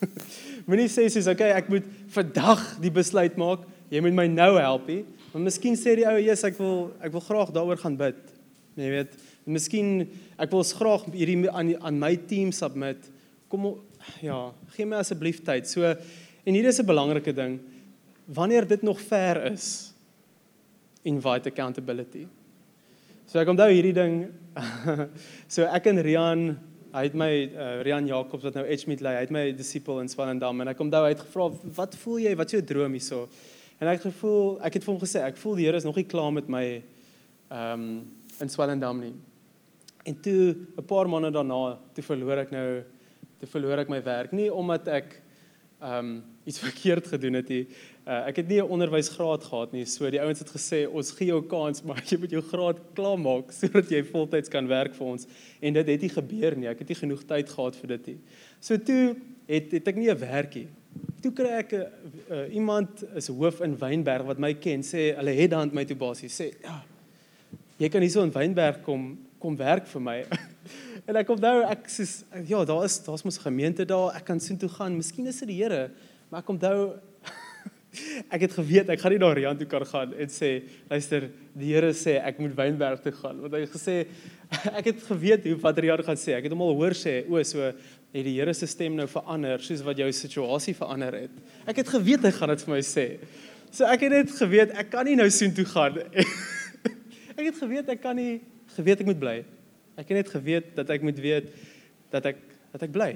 Moenie 0.68 0.88
sê 0.92 1.06
soos 1.12 1.28
okay, 1.30 1.52
ek 1.56 1.68
moet 1.72 1.86
vandag 2.12 2.64
die 2.82 2.92
besluit 2.92 3.36
maak. 3.40 3.64
Jy 3.92 4.02
moet 4.04 4.16
my 4.16 4.26
nou 4.30 4.52
help. 4.60 4.88
He. 4.88 5.02
Maar 5.32 5.46
miskien 5.48 5.76
sê 5.78 5.96
die 5.98 6.06
ou, 6.08 6.16
"Jesus, 6.18 6.44
ek 6.44 6.58
wil 6.58 6.92
ek 7.02 7.12
wil 7.12 7.24
graag 7.24 7.52
daaroor 7.54 7.80
gaan 7.80 7.96
bid." 7.96 8.18
Jy 8.78 8.90
weet, 8.90 9.16
miskien 9.46 10.08
ek 10.38 10.50
wil 10.54 10.62
graag 10.64 11.04
hierdie 11.12 11.50
aan 11.50 11.74
aan 11.80 11.98
my 11.98 12.14
team 12.16 12.52
submit. 12.52 13.10
Kom 13.48 13.66
ja, 14.20 14.52
gee 14.74 14.86
my 14.86 14.96
asseblief 14.96 15.42
tyd. 15.44 15.68
So 15.68 15.84
en 15.84 16.54
hier 16.54 16.66
is 16.66 16.80
'n 16.80 16.86
belangrike 16.86 17.32
ding. 17.32 17.60
Wanneer 18.26 18.66
dit 18.66 18.82
nog 18.82 19.00
ver 19.00 19.52
is, 19.52 19.92
invite 21.02 21.48
accountability. 21.48 22.26
So 23.26 23.38
ek 23.38 23.48
onthou 23.48 23.70
hierdie 23.70 23.94
ding. 23.94 24.30
so 25.54 25.62
ek 25.62 25.86
en 25.86 26.02
Rian 26.02 26.58
Hy 26.90 27.04
het 27.06 27.14
my 27.14 27.30
uh, 27.54 27.82
Rian 27.86 28.06
Jacobs 28.08 28.42
wat 28.42 28.56
nou 28.58 28.64
Edgemeet 28.66 29.02
lei, 29.04 29.12
hy 29.14 29.22
het 29.22 29.30
my 29.30 29.44
disipel 29.54 30.00
in 30.02 30.08
Swellendam 30.10 30.58
en 30.64 30.72
ek 30.72 30.78
kom 30.80 30.88
daai 30.90 31.12
uit 31.12 31.20
gevra 31.20 31.44
wat 31.76 31.92
voel 32.02 32.16
jy 32.24 32.32
wat 32.34 32.50
is 32.50 32.56
jou 32.56 32.62
droom 32.66 32.96
hierso? 32.98 33.28
En 33.78 33.86
ek 33.86 34.00
het 34.00 34.08
gevoel 34.08 34.56
ek 34.66 34.74
het 34.74 34.86
vir 34.86 34.90
hom 34.90 34.98
gesê 34.98 35.22
ek 35.22 35.38
voel 35.38 35.54
die 35.60 35.68
Here 35.68 35.78
is 35.78 35.86
nog 35.86 36.00
nie 36.00 36.08
klaar 36.10 36.32
met 36.34 36.50
my 36.50 36.64
ehm 36.74 37.84
um, 37.84 37.84
in 38.42 38.50
Swellendam 38.50 38.98
nie. 39.04 39.12
En 40.08 40.18
toe 40.24 40.56
'n 40.80 40.86
paar 40.88 41.06
maande 41.06 41.30
daarna 41.30 41.78
toe 41.94 42.02
verloor 42.02 42.42
ek 42.42 42.50
nou 42.50 42.82
toe 43.40 43.48
verloor 43.48 43.82
ek 43.82 43.92
my 43.92 44.02
werk 44.04 44.32
nie 44.36 44.50
omdat 44.52 44.88
ek 45.00 45.18
ehm 45.80 45.98
um, 45.98 46.22
iets 46.44 46.58
verkeerd 46.66 47.06
gedoen 47.06 47.38
het 47.38 47.48
nie. 47.48 47.62
Uh, 48.04 48.26
ek 48.28 48.36
het 48.36 48.48
nie 48.48 48.58
'n 48.60 48.68
onderwysgraad 48.68 49.44
gehad 49.44 49.72
nie. 49.72 49.84
So 49.84 50.10
die 50.10 50.20
ouens 50.20 50.38
het 50.38 50.50
gesê 50.50 50.88
ons 50.88 51.10
gee 51.10 51.26
jou 51.26 51.42
kans, 51.46 51.82
maar 51.86 52.02
jy 52.04 52.18
moet 52.18 52.30
jou 52.30 52.42
graad 52.42 52.80
klaar 52.94 53.18
maak 53.18 53.52
sodat 53.58 53.88
jy 53.90 54.02
voltyds 54.04 54.48
kan 54.48 54.66
werk 54.68 54.94
vir 54.94 55.06
ons. 55.06 55.26
En 55.60 55.72
dit 55.72 55.86
het 55.86 56.00
nie 56.00 56.12
gebeur 56.12 56.56
nie. 56.56 56.68
Ek 56.68 56.78
het 56.78 56.88
nie 56.88 56.98
genoeg 57.00 57.24
tyd 57.24 57.48
gehad 57.48 57.76
vir 57.76 57.88
dit 57.88 58.06
nie. 58.06 58.18
So 58.60 58.76
toe 58.76 59.16
het 59.46 59.72
het 59.72 59.88
ek 59.88 59.96
nie 59.96 60.10
'n 60.10 60.18
werkie. 60.18 60.68
Toe 61.22 61.32
kry 61.32 61.52
ek 61.64 61.72
'n 61.72 61.86
uh, 62.30 62.54
iemand 62.54 63.04
is 63.14 63.28
hoof 63.28 63.60
in 63.60 63.76
Wynberg 63.76 64.26
wat 64.26 64.38
my 64.38 64.54
ken 64.54 64.82
sê 64.82 65.14
hulle 65.16 65.32
het 65.32 65.50
dan 65.50 65.70
my 65.72 65.84
toe 65.84 65.96
basies 65.96 66.40
sê 66.40 66.52
ja. 66.62 66.82
Jy 67.78 67.88
kan 67.88 68.02
hierso 68.02 68.22
in 68.22 68.32
Wynberg 68.32 68.82
kom 68.82 69.18
kom 69.38 69.56
werk 69.56 69.86
vir 69.86 70.00
my. 70.00 70.24
En 71.10 71.18
ek 71.18 71.30
nou 71.42 71.56
ek 71.66 71.88
sê 71.90 72.06
ja, 72.46 72.64
daar 72.64 72.84
is 72.86 73.00
daar's 73.02 73.24
mos 73.26 73.38
'n 73.38 73.48
gemeente 73.50 73.84
daar. 73.84 74.14
Ek 74.16 74.24
kan 74.24 74.40
sien 74.40 74.58
toe 74.58 74.68
gaan. 74.68 74.96
Miskien 74.96 75.26
is 75.26 75.40
dit 75.40 75.48
die 75.48 75.62
Here, 75.62 75.90
maar 76.30 76.40
ek 76.40 76.60
nou 76.60 76.94
ek 78.34 78.44
het 78.46 78.52
geweet 78.54 78.90
ek 78.92 79.00
gaan 79.02 79.14
nie 79.14 79.18
na 79.18 79.32
Rian 79.34 79.58
toe 79.58 79.66
kan 79.66 79.84
gaan 79.86 80.12
en 80.14 80.30
sê 80.30 80.62
luister 80.90 81.26
die 81.58 81.72
Here 81.72 81.90
sê 81.96 82.18
ek 82.22 82.38
moet 82.38 82.54
Wynberg 82.54 83.02
toe 83.02 83.12
gaan 83.12 83.40
want 83.42 83.56
hy 83.56 83.64
het 83.64 83.72
gesê 83.74 83.96
ek 84.78 84.92
het 84.92 85.02
geweet 85.08 85.48
hoe 85.48 85.56
wat 85.64 85.78
Rian 85.82 86.02
gaan 86.06 86.20
sê 86.20 86.36
ek 86.36 86.46
het 86.46 86.54
hom 86.54 86.62
al 86.62 86.76
hoor 86.78 86.94
sê 86.94 87.24
o 87.26 87.42
so 87.42 87.66
het 87.66 88.24
die 88.26 88.36
Here 88.38 88.54
se 88.54 88.68
stem 88.70 88.94
nou 88.98 89.08
verander 89.10 89.62
soos 89.66 89.82
wat 89.86 89.98
jou 89.98 90.10
situasie 90.14 90.76
verander 90.78 91.18
het 91.24 91.66
ek 91.66 91.82
het 91.82 91.94
geweet 91.96 92.26
hy 92.28 92.34
gaan 92.38 92.54
dit 92.54 92.66
vir 92.66 92.74
my 92.76 92.82
sê 92.86 93.06
so 93.70 93.86
ek 93.90 94.06
het 94.06 94.16
net 94.20 94.34
geweet 94.38 94.76
ek 94.84 94.92
kan 94.94 95.10
nie 95.10 95.18
nou 95.18 95.30
soen 95.34 95.54
toe 95.56 95.66
gaan 95.74 95.98
ek 97.38 97.44
het 97.48 97.58
geweet 97.58 97.90
ek 97.96 98.04
kan 98.06 98.18
nie 98.18 98.38
geweet 98.76 99.02
ek 99.02 99.10
moet 99.10 99.18
bly 99.18 99.38
ek 100.00 100.08
het 100.08 100.22
net 100.22 100.32
geweet 100.32 100.72
dat 100.78 100.90
ek 100.90 101.04
moet 101.04 101.20
weet 101.20 101.52
dat 102.10 102.32
ek 102.32 102.40
dat 102.72 102.88
ek 102.88 102.96
bly 102.96 103.12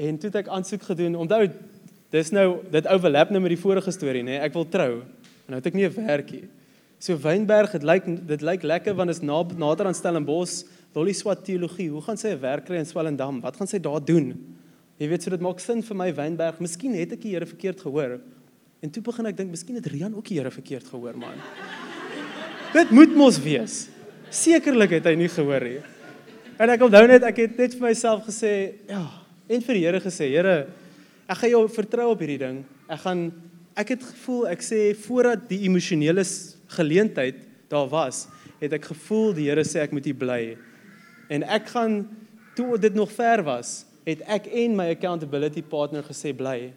en 0.00 0.18
toe 0.18 0.30
het 0.32 0.40
ek 0.42 0.52
aansoek 0.56 0.88
gedoen 0.90 1.20
onthou 1.20 1.44
Dis 2.12 2.28
nou 2.28 2.60
dit 2.68 2.88
overlap 2.92 3.30
nou 3.32 3.40
met 3.40 3.54
die 3.54 3.60
vorige 3.60 3.92
storie 3.94 4.22
nê. 4.24 4.36
Ek 4.44 4.52
wil 4.52 4.66
trou. 4.68 4.90
En 5.46 5.54
nou 5.54 5.60
het 5.62 5.68
ek 5.70 5.78
nie 5.78 5.88
'n 5.88 6.06
werkie. 6.06 6.44
So 6.98 7.16
Wynberg, 7.16 7.72
dit 7.72 7.82
lyk 7.82 8.04
dit 8.26 8.42
lyk 8.42 8.62
lekker 8.62 8.94
want 8.94 9.08
dit 9.08 9.16
is 9.16 9.22
na, 9.22 9.42
nader 9.42 9.86
aan 9.86 9.94
Stellenbosch, 9.94 10.64
Lolly 10.94 11.12
Swat 11.12 11.44
teologie. 11.44 11.88
Hoe 11.88 12.02
gaan 12.02 12.16
sy 12.16 12.28
'n 12.28 12.40
werk 12.40 12.66
kry 12.66 12.76
in 12.76 12.86
Swellendam? 12.86 13.40
Wat 13.40 13.56
gaan 13.56 13.66
sy 13.66 13.78
daar 13.78 14.04
doen? 14.04 14.56
Jy 14.98 15.08
weet 15.08 15.22
so 15.22 15.30
dit 15.30 15.40
maak 15.40 15.58
sin 15.58 15.82
vir 15.82 15.96
my 15.96 16.14
Wynberg. 16.14 16.60
Miskien 16.60 16.94
het 16.94 17.12
ek 17.12 17.22
die 17.22 17.32
Here 17.32 17.46
verkeerd 17.46 17.80
gehoor. 17.80 18.20
En 18.82 18.90
toe 18.90 19.02
begin 19.02 19.26
ek 19.26 19.36
dink 19.36 19.50
miskien 19.50 19.76
het 19.76 19.86
Rian 19.86 20.14
ook 20.14 20.28
die 20.28 20.38
Here 20.38 20.50
verkeerd 20.50 20.84
gehoor, 20.84 21.16
man. 21.16 21.34
dit 22.72 22.90
moet 22.90 23.16
mos 23.16 23.38
wees. 23.38 23.88
Sekerlik 24.32 24.94
het 24.96 25.04
hy 25.10 25.12
nie 25.20 25.28
gehoor 25.28 25.64
nie. 25.66 25.80
En 26.56 26.70
ek 26.72 26.82
onthou 26.86 27.02
net 27.04 27.24
ek 27.28 27.42
het 27.42 27.58
net 27.60 27.74
vir 27.76 27.84
myself 27.84 28.22
gesê, 28.24 28.52
ja, 28.88 29.02
en 29.52 29.64
vir 29.66 29.76
die 29.76 29.82
Here 29.84 30.00
gesê, 30.00 30.30
Here, 30.32 30.54
ek 31.28 31.42
gaan 31.42 31.52
jou 31.52 31.60
vertrou 31.74 32.06
op 32.14 32.22
hierdie 32.24 32.40
ding. 32.40 32.62
Ek 32.88 33.02
gaan 33.04 33.26
ek 33.76 33.94
het 33.94 34.06
gevoel 34.08 34.48
ek 34.52 34.64
sê 34.64 34.80
voordat 35.04 35.44
die 35.50 35.62
emosionele 35.68 36.24
geleentheid 36.76 37.44
daar 37.72 37.88
was, 37.92 38.26
het 38.60 38.72
ek 38.76 38.88
gevoel 38.94 39.36
die 39.36 39.50
Here 39.50 39.66
sê 39.68 39.84
ek 39.84 39.92
moet 39.92 40.08
hier 40.08 40.16
bly. 40.16 40.40
En 41.32 41.44
ek 41.44 41.68
gaan 41.74 42.00
toe 42.56 42.80
dit 42.80 42.96
nog 42.96 43.12
ver 43.12 43.44
was, 43.44 43.82
het 44.08 44.24
ek 44.32 44.48
en 44.48 44.80
my 44.80 44.88
accountability 44.94 45.60
partner 45.60 46.04
gesê 46.08 46.32
bly. 46.36 46.72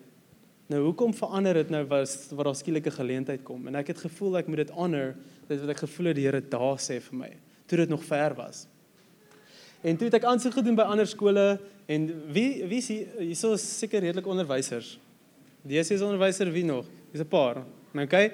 Nou 0.71 0.83
hoekom 0.89 1.15
verander 1.15 1.61
dit 1.61 1.71
nou 1.71 1.85
was 1.87 2.17
wat 2.33 2.49
daar 2.49 2.59
skielike 2.59 2.91
geleentheid 2.91 3.47
kom 3.47 3.67
en 3.69 3.79
ek 3.79 3.93
het 3.93 4.05
gevoel 4.09 4.41
ek 4.41 4.47
moet 4.49 4.65
dit 4.65 4.71
honor 4.75 5.11
dit 5.45 5.59
wat 5.61 5.75
ek 5.75 5.83
gevoel 5.85 6.11
het 6.11 6.17
die 6.19 6.25
Here 6.25 6.41
daar 6.41 6.79
sê 6.81 6.97
vir 7.05 7.19
my 7.23 7.33
toe 7.65 7.77
dit 7.77 7.89
nog 7.89 8.03
ver 8.03 8.35
was. 8.35 8.67
En 9.81 9.97
toe 9.97 10.05
het 10.05 10.13
ek 10.13 10.23
aansoek 10.23 10.53
gedoen 10.53 10.75
by 10.75 10.81
ander 10.81 11.07
skole 11.07 11.59
En 11.85 12.07
wie 12.33 12.65
wie 12.65 12.81
is 12.81 12.89
hierso 12.89 13.55
seker 13.61 14.01
redelik 14.01 14.27
onderwysers. 14.27 14.95
Dis 15.65 15.91
is 15.93 16.01
onderwyser 16.05 16.49
wie 16.53 16.65
nog? 16.65 16.85
Dis 17.11 17.21
'n 17.21 17.29
paar. 17.29 17.63
Nou 17.93 18.05
okay. 18.05 18.31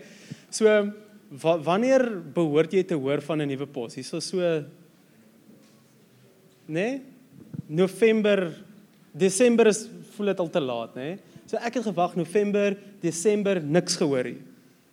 So 0.50 0.66
wa, 1.30 1.60
wanneer 1.60 2.22
behoort 2.34 2.72
jy 2.72 2.84
te 2.84 2.96
hoor 2.96 3.22
van 3.22 3.42
'n 3.42 3.48
nuwe 3.48 3.68
pos? 3.68 3.96
Hierso 3.96 4.20
so 4.20 4.64
Nee? 6.68 7.02
November, 7.68 8.64
Desember 9.12 9.68
is 9.68 9.90
voel 10.16 10.26
dit 10.26 10.40
al 10.40 10.50
te 10.50 10.60
laat, 10.60 10.96
nê? 10.96 10.96
Nee? 10.96 11.18
So 11.46 11.58
ek 11.58 11.74
het 11.74 11.84
gewag 11.84 12.16
November, 12.16 12.78
Desember 13.02 13.62
niks 13.62 13.96
gehoor 13.96 14.24
nie. 14.24 14.38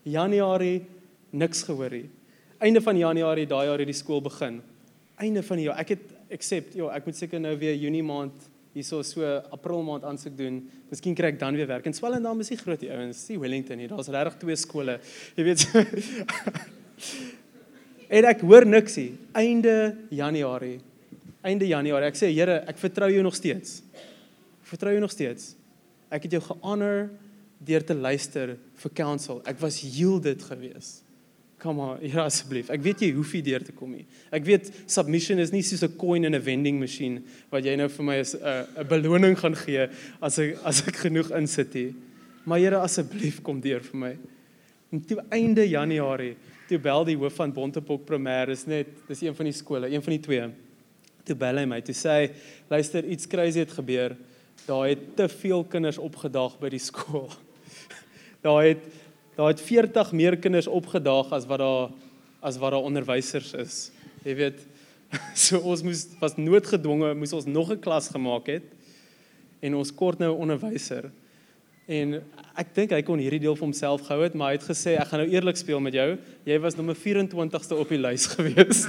Januarie 0.03 0.87
niks 1.31 1.63
gehoor 1.63 1.91
nie. 1.91 2.11
Einde 2.59 2.81
van 2.83 2.99
Januarie 2.99 3.47
daai 3.47 3.67
jaar 3.69 3.79
het 3.79 3.87
die 3.87 3.95
skool 3.95 4.21
begin. 4.23 4.59
Einde 5.23 5.43
van 5.47 5.61
die 5.61 5.69
jaar. 5.69 5.79
Ek 5.79 5.93
het 5.95 6.15
accept, 6.35 6.75
ja, 6.79 6.89
ek 6.95 7.07
moet 7.07 7.19
seker 7.19 7.41
nou 7.43 7.55
weer 7.59 7.77
Junie 7.79 8.03
maand 8.03 8.49
hierso 8.75 9.01
so 9.07 9.27
April 9.55 9.85
maand 9.87 10.07
aansoek 10.07 10.35
doen. 10.39 10.59
Miskien 10.91 11.17
kry 11.19 11.33
ek 11.33 11.39
dan 11.41 11.57
weer 11.59 11.69
werk. 11.71 11.87
En 11.87 11.95
Swellendam 11.97 12.43
is 12.43 12.51
nie 12.53 12.59
groot 12.61 12.83
die 12.83 12.91
ouens, 12.95 13.23
nie 13.31 13.39
Wellington 13.41 13.81
nie. 13.81 13.89
Daar's 13.91 14.11
regtig 14.13 14.41
twee 14.43 14.59
skole. 14.59 14.99
Jy 15.39 15.47
weet. 15.47 15.65
en 18.19 18.29
ek 18.33 18.45
hoor 18.47 18.67
niks 18.69 18.99
nie. 19.01 19.09
Einde 19.39 19.79
Januarie. 20.15 20.79
Einde 21.47 21.71
Januarie. 21.71 22.11
Ek 22.11 22.19
sê 22.19 22.31
Here, 22.35 22.61
ek 22.71 22.83
vertrou 22.83 23.11
jou 23.15 23.25
nog 23.27 23.39
steeds. 23.39 23.81
Ek 23.95 24.71
vertrou 24.75 24.95
jou 24.95 25.03
nog 25.03 25.15
steeds. 25.15 25.53
Ek 26.11 26.27
het 26.27 26.39
jou 26.39 26.45
gehonour 26.51 27.09
deur 27.69 27.85
te 27.87 27.95
luister 27.95 28.57
vir 28.83 28.99
counsel. 28.99 29.43
Ek 29.47 29.59
was 29.63 29.81
yielded 29.83 30.43
geweest. 30.47 31.08
Kom 31.59 31.77
maar, 31.77 32.03
ja 32.13 32.25
asseblief. 32.25 32.71
Ek 32.71 32.83
weet 32.83 33.01
jy 33.03 33.13
hoef 33.17 33.33
nie 33.35 33.43
deur 33.43 33.65
te 33.67 33.73
kom 33.73 33.93
nie. 33.97 34.07
Ek 34.31 34.45
weet 34.47 34.71
submission 34.87 35.39
is 35.43 35.53
nie 35.53 35.63
soos 35.63 35.83
'n 35.83 35.97
coin 35.99 36.25
in 36.25 36.35
'n 36.35 36.43
vending 36.43 36.79
machine 36.79 37.23
wat 37.51 37.65
jy 37.65 37.77
nou 37.77 37.89
vir 37.89 38.05
my 38.05 38.19
'n 38.23 38.27
'n 38.79 38.89
beloning 38.89 39.39
gaan 39.39 39.57
gee 39.57 39.89
as 40.21 40.39
ek 40.39 40.59
as 40.65 40.87
ek 40.87 40.97
genoeg 40.97 41.31
insit 41.31 41.75
hier. 41.75 41.95
Maar 42.45 42.59
Here 42.59 42.79
asseblief 42.79 43.43
kom 43.43 43.61
deur 43.61 43.81
vir 43.81 43.97
my. 43.97 44.17
En 44.93 45.01
toe 45.05 45.19
einde 45.31 45.69
Januarie 45.69 46.37
toe 46.69 46.79
bel 46.79 47.07
die 47.09 47.17
hoof 47.17 47.39
van 47.41 47.53
Bontepok 47.53 48.05
Primêr, 48.07 48.53
is 48.53 48.67
net 48.69 48.91
dis 49.09 49.23
een 49.25 49.37
van 49.37 49.49
die 49.49 49.57
skole, 49.57 49.89
een 49.89 50.05
van 50.05 50.15
die 50.15 50.23
twee. 50.25 50.49
Toe 51.25 51.37
bel 51.39 51.61
hy 51.63 51.65
my, 51.69 51.81
toe 51.85 51.97
sê 51.97 52.15
hy, 52.15 52.27
luister, 52.69 53.07
iets 53.09 53.29
crazy 53.31 53.63
het 53.65 53.73
gebeur. 53.73 54.17
Daar 54.67 54.89
het 54.91 55.05
te 55.17 55.29
veel 55.33 55.65
kinders 55.71 56.01
opgedaag 56.03 56.59
by 56.61 56.73
die 56.75 56.83
skool. 56.91 57.31
Daar 58.45 58.69
het 58.69 58.85
daar 59.39 59.53
het 59.53 59.61
40 59.63 60.13
meer 60.13 60.37
kinders 60.37 60.67
opgedaag 60.67 61.31
as 61.33 61.47
wat 61.47 61.63
daar 61.63 61.91
as 62.43 62.57
wat 62.59 62.71
daar 62.75 62.87
onderwysers 62.87 63.53
is. 63.55 63.77
Jy 64.27 64.35
weet, 64.39 64.59
so 65.47 65.59
ons 65.63 65.83
moes 65.87 66.05
was 66.19 66.35
noodgedwonge 66.39 67.13
moes 67.19 67.33
ons 67.33 67.47
nog 67.47 67.71
'n 67.71 67.79
klas 67.79 68.11
gemaak 68.11 68.51
het 68.51 68.67
en 69.63 69.75
ons 69.75 69.95
kort 69.95 70.19
nou 70.19 70.35
'n 70.35 70.41
onderwyser. 70.43 71.11
En 71.87 72.19
ek 72.55 72.75
dink 72.75 72.91
hy 72.91 73.03
kon 73.03 73.19
hierdie 73.19 73.41
deel 73.41 73.55
vir 73.55 73.65
homself 73.65 74.03
gehou 74.07 74.23
het, 74.23 74.35
maar 74.35 74.51
hy 74.51 74.59
het 74.59 74.67
gesê 74.67 74.99
ek 74.99 75.09
gaan 75.09 75.23
nou 75.23 75.31
eerlik 75.31 75.57
speel 75.57 75.81
met 75.81 75.95
jou. 75.95 76.19
Jy 76.45 76.59
was 76.59 76.75
nommer 76.75 76.97
24ste 76.97 77.79
op 77.79 77.89
die 77.89 77.99
lys 77.99 78.27
gewees. 78.35 78.87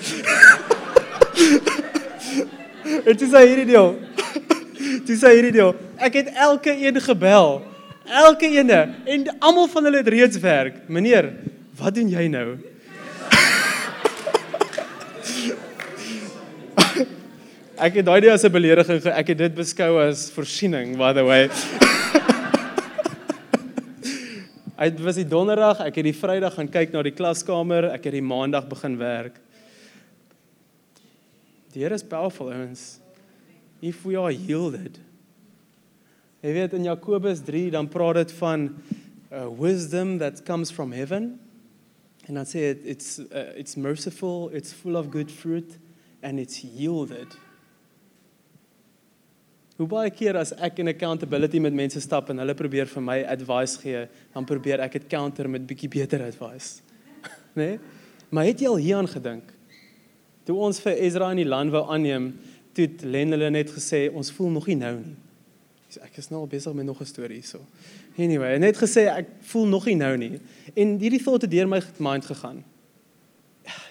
Dit 3.06 3.22
is 3.22 3.32
hierdie 3.32 3.70
deel. 3.70 4.00
Dit 5.06 5.10
is 5.10 5.22
hierdie 5.22 5.52
deel. 5.52 5.76
Ek 5.98 6.14
het 6.14 6.34
elke 6.34 6.74
een 6.74 7.02
gebel. 7.02 7.62
Elke 8.10 8.50
ene 8.50 8.96
en 9.06 9.28
almal 9.40 9.68
van 9.70 9.84
hulle 9.86 9.98
het 10.02 10.08
reeds 10.10 10.40
werk. 10.42 10.90
Meneer, 10.90 11.30
wat 11.78 11.94
doen 11.94 12.10
jy 12.10 12.26
nou? 12.32 12.58
ek 17.86 17.94
het 18.02 18.06
daai 18.08 18.22
ding 18.26 18.34
as 18.34 18.44
'n 18.44 18.52
belediging, 18.52 19.06
ek 19.14 19.28
het 19.34 19.38
dit 19.38 19.56
beskou 19.56 20.02
as 20.02 20.32
voorsiening, 20.34 20.98
by 20.98 21.14
the 21.14 21.24
way. 21.24 21.50
Dit 24.80 25.02
was 25.04 25.18
die 25.20 25.28
donderdag, 25.28 25.82
ek 25.84 26.00
het 26.00 26.08
die 26.08 26.16
Vrydag 26.16 26.56
gaan 26.56 26.70
kyk 26.72 26.94
na 26.96 27.04
die 27.04 27.12
klaskamer, 27.12 27.92
ek 27.92 28.08
het 28.08 28.16
die 28.16 28.24
maandag 28.24 28.64
begin 28.72 28.96
werk. 28.98 29.36
Die 31.76 31.84
Here 31.84 31.94
is 31.94 32.04
powerful, 32.04 32.48
ouens. 32.48 33.00
If 33.82 34.06
we 34.06 34.16
are 34.16 34.32
yielded. 34.32 35.00
Jy 36.40 36.54
weet 36.56 36.74
in 36.78 36.88
Jakobus 36.88 37.42
3 37.44 37.68
dan 37.76 37.90
praat 37.92 38.22
dit 38.22 38.32
van 38.40 38.70
uh, 38.70 39.48
wisdom 39.60 40.18
that 40.18 40.44
comes 40.48 40.72
from 40.72 40.92
heaven. 40.96 41.34
En 42.28 42.40
dan 42.40 42.48
sê 42.48 42.70
dit 42.72 42.86
it's 42.96 43.18
uh, 43.20 43.50
it's 43.60 43.76
merciful, 43.76 44.50
it's 44.54 44.72
full 44.72 44.96
of 44.96 45.12
good 45.12 45.32
fruit 45.32 45.78
and 46.22 46.40
it's 46.40 46.62
yielded. 46.64 47.36
Hoe 49.80 49.88
baie 49.88 50.12
keer 50.12 50.36
as 50.40 50.52
ek 50.60 50.80
in 50.84 50.92
accountability 50.92 51.60
met 51.64 51.76
mense 51.76 52.00
stap 52.04 52.32
en 52.32 52.40
hulle 52.40 52.56
probeer 52.56 52.88
vir 52.92 53.04
my 53.04 53.20
advice 53.32 53.80
gee, 53.80 54.08
dan 54.36 54.48
probeer 54.48 54.84
ek 54.84 54.98
dit 55.00 55.08
counter 55.12 55.48
met 55.52 55.68
bietjie 55.68 55.92
beter 55.92 56.24
advice. 56.28 56.80
né? 57.56 57.56
Nee? 57.60 57.80
Maar 58.30 58.46
het 58.46 58.60
jy 58.62 58.68
al 58.70 58.78
hieraan 58.78 59.08
gedink? 59.10 59.48
Toe 60.46 60.54
ons 60.62 60.78
vir 60.84 61.00
Ezra 61.02 61.32
in 61.34 61.40
die 61.42 61.48
land 61.50 61.74
wou 61.74 61.82
aanneem, 61.90 62.36
toe 62.78 62.86
het 62.86 63.02
Len 63.02 63.34
hulle 63.34 63.50
net 63.50 63.72
gesê 63.74 64.06
ons 64.14 64.30
voel 64.36 64.52
nog 64.54 64.68
nie 64.70 64.78
nou 64.78 64.92
nie. 65.00 65.16
Ek 65.98 66.20
is 66.22 66.30
nou 66.30 66.44
al 66.44 66.48
besig 66.48 66.74
met 66.74 66.86
nog 66.86 67.02
'n 67.02 67.06
storie 67.06 67.40
hierso. 67.42 67.66
Anyway, 68.18 68.58
net 68.58 68.78
gesê 68.78 69.08
ek 69.10 69.28
voel 69.42 69.66
nog 69.66 69.86
nie 69.86 69.96
nou 69.96 70.18
nie. 70.18 70.40
En 70.76 71.00
hierdie 71.00 71.24
thought 71.24 71.42
het 71.42 71.52
deur 71.52 71.68
my 71.68 71.82
mind 71.98 72.26
gegaan. 72.26 72.64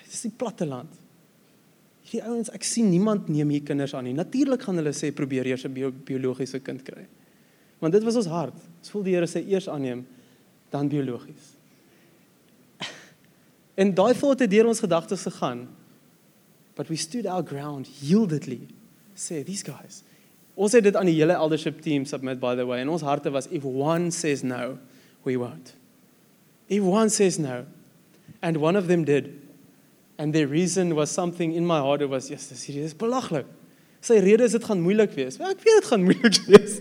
Dis 0.09 0.21
die 0.21 0.31
platte 0.37 0.67
land. 0.67 0.95
Hierdie 2.03 2.29
ouens, 2.31 2.51
ek 2.51 2.63
sien 2.63 2.89
niemand 2.91 3.29
neem 3.29 3.49
hier 3.49 3.63
kinders 3.63 3.95
aan 3.95 4.05
nie. 4.05 4.15
Natuurlik 4.17 4.63
gaan 4.63 4.77
hulle 4.81 4.93
sê 4.93 5.13
probeer 5.13 5.47
eers 5.47 5.65
'n 5.65 5.73
bio, 5.73 5.91
biologiese 5.91 6.61
kind 6.61 6.83
kry. 6.83 7.07
Want 7.79 7.93
dit 7.93 8.03
was 8.03 8.17
ons 8.17 8.27
hart. 8.27 8.55
Ons 8.79 8.91
voel 8.91 9.03
die 9.03 9.15
Here 9.15 9.27
sê 9.27 9.45
eers 9.47 9.69
aanneem 9.69 10.07
dan 10.71 10.89
biologies. 10.89 11.57
En 13.75 13.95
daai 13.95 14.15
thought 14.15 14.41
het 14.41 14.51
deur 14.51 14.67
ons 14.67 14.81
gedagtes 14.81 15.23
gegaan. 15.23 15.69
But 16.75 16.89
we 16.89 16.97
stood 16.97 17.27
our 17.27 17.43
ground 17.43 17.89
yieldedly. 18.01 18.69
Say 19.15 19.43
these 19.43 19.65
guys. 19.65 20.03
Ons 20.59 20.75
het 20.75 20.83
dit 20.83 20.97
aan 20.99 21.07
die 21.07 21.15
hele 21.15 21.37
eldership 21.39 21.79
team 21.85 22.05
submit 22.09 22.41
by 22.43 22.57
the 22.59 22.65
way 22.67 22.81
en 22.83 22.91
ons 22.91 23.05
harte 23.07 23.31
was 23.31 23.47
if 23.55 23.63
one 23.63 24.11
says 24.11 24.43
no, 24.43 24.79
we 25.23 25.37
won't. 25.39 25.77
If 26.67 26.83
one 26.83 27.11
says 27.15 27.39
no. 27.39 27.65
And 28.43 28.59
one 28.59 28.77
of 28.77 28.89
them 28.89 29.05
did. 29.05 29.31
And 30.19 30.35
their 30.35 30.49
reason 30.49 30.97
was 30.97 31.11
something 31.15 31.55
in 31.55 31.65
my 31.65 31.79
heart 31.79 32.03
it 32.03 32.11
was 32.11 32.29
yes 32.31 32.49
this 32.49 32.69
is 32.69 32.95
belaglik. 32.95 33.47
Sy 34.03 34.19
rede 34.23 34.47
is 34.47 34.59
dit 34.59 34.67
gaan 34.67 34.83
moeilik 34.83 35.15
wees. 35.15 35.39
Ja, 35.39 35.53
ek 35.55 35.63
weet 35.63 35.79
dit 35.79 35.91
gaan 35.93 36.05
moeilik 36.07 36.43
wees. 36.51 36.81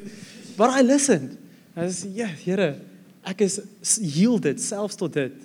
But 0.58 0.74
i 0.74 0.82
listened. 0.82 1.38
I 1.78 1.92
said 1.94 2.18
yeah 2.18 2.34
here 2.34 2.74
ek 3.30 3.46
is 3.46 3.62
yielded 4.02 4.58
selfs 4.64 4.98
tot 4.98 5.14
dit 5.14 5.38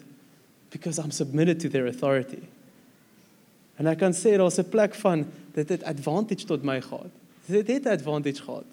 because 0.72 0.96
i'm 0.96 1.12
submitted 1.12 1.60
to 1.60 1.68
their 1.68 1.84
authority. 1.84 2.40
En 3.76 3.92
ek 3.92 4.00
kan 4.00 4.16
sê 4.16 4.38
daar's 4.40 4.56
'n 4.56 4.72
plek 4.72 4.96
van 5.04 5.26
dit 5.52 5.68
het 5.68 5.84
advantage 5.84 6.48
tot 6.48 6.64
my 6.64 6.80
gehad 6.80 7.12
dit 7.46 7.66
het 7.66 7.86
advantage 7.86 8.42
gehad 8.42 8.64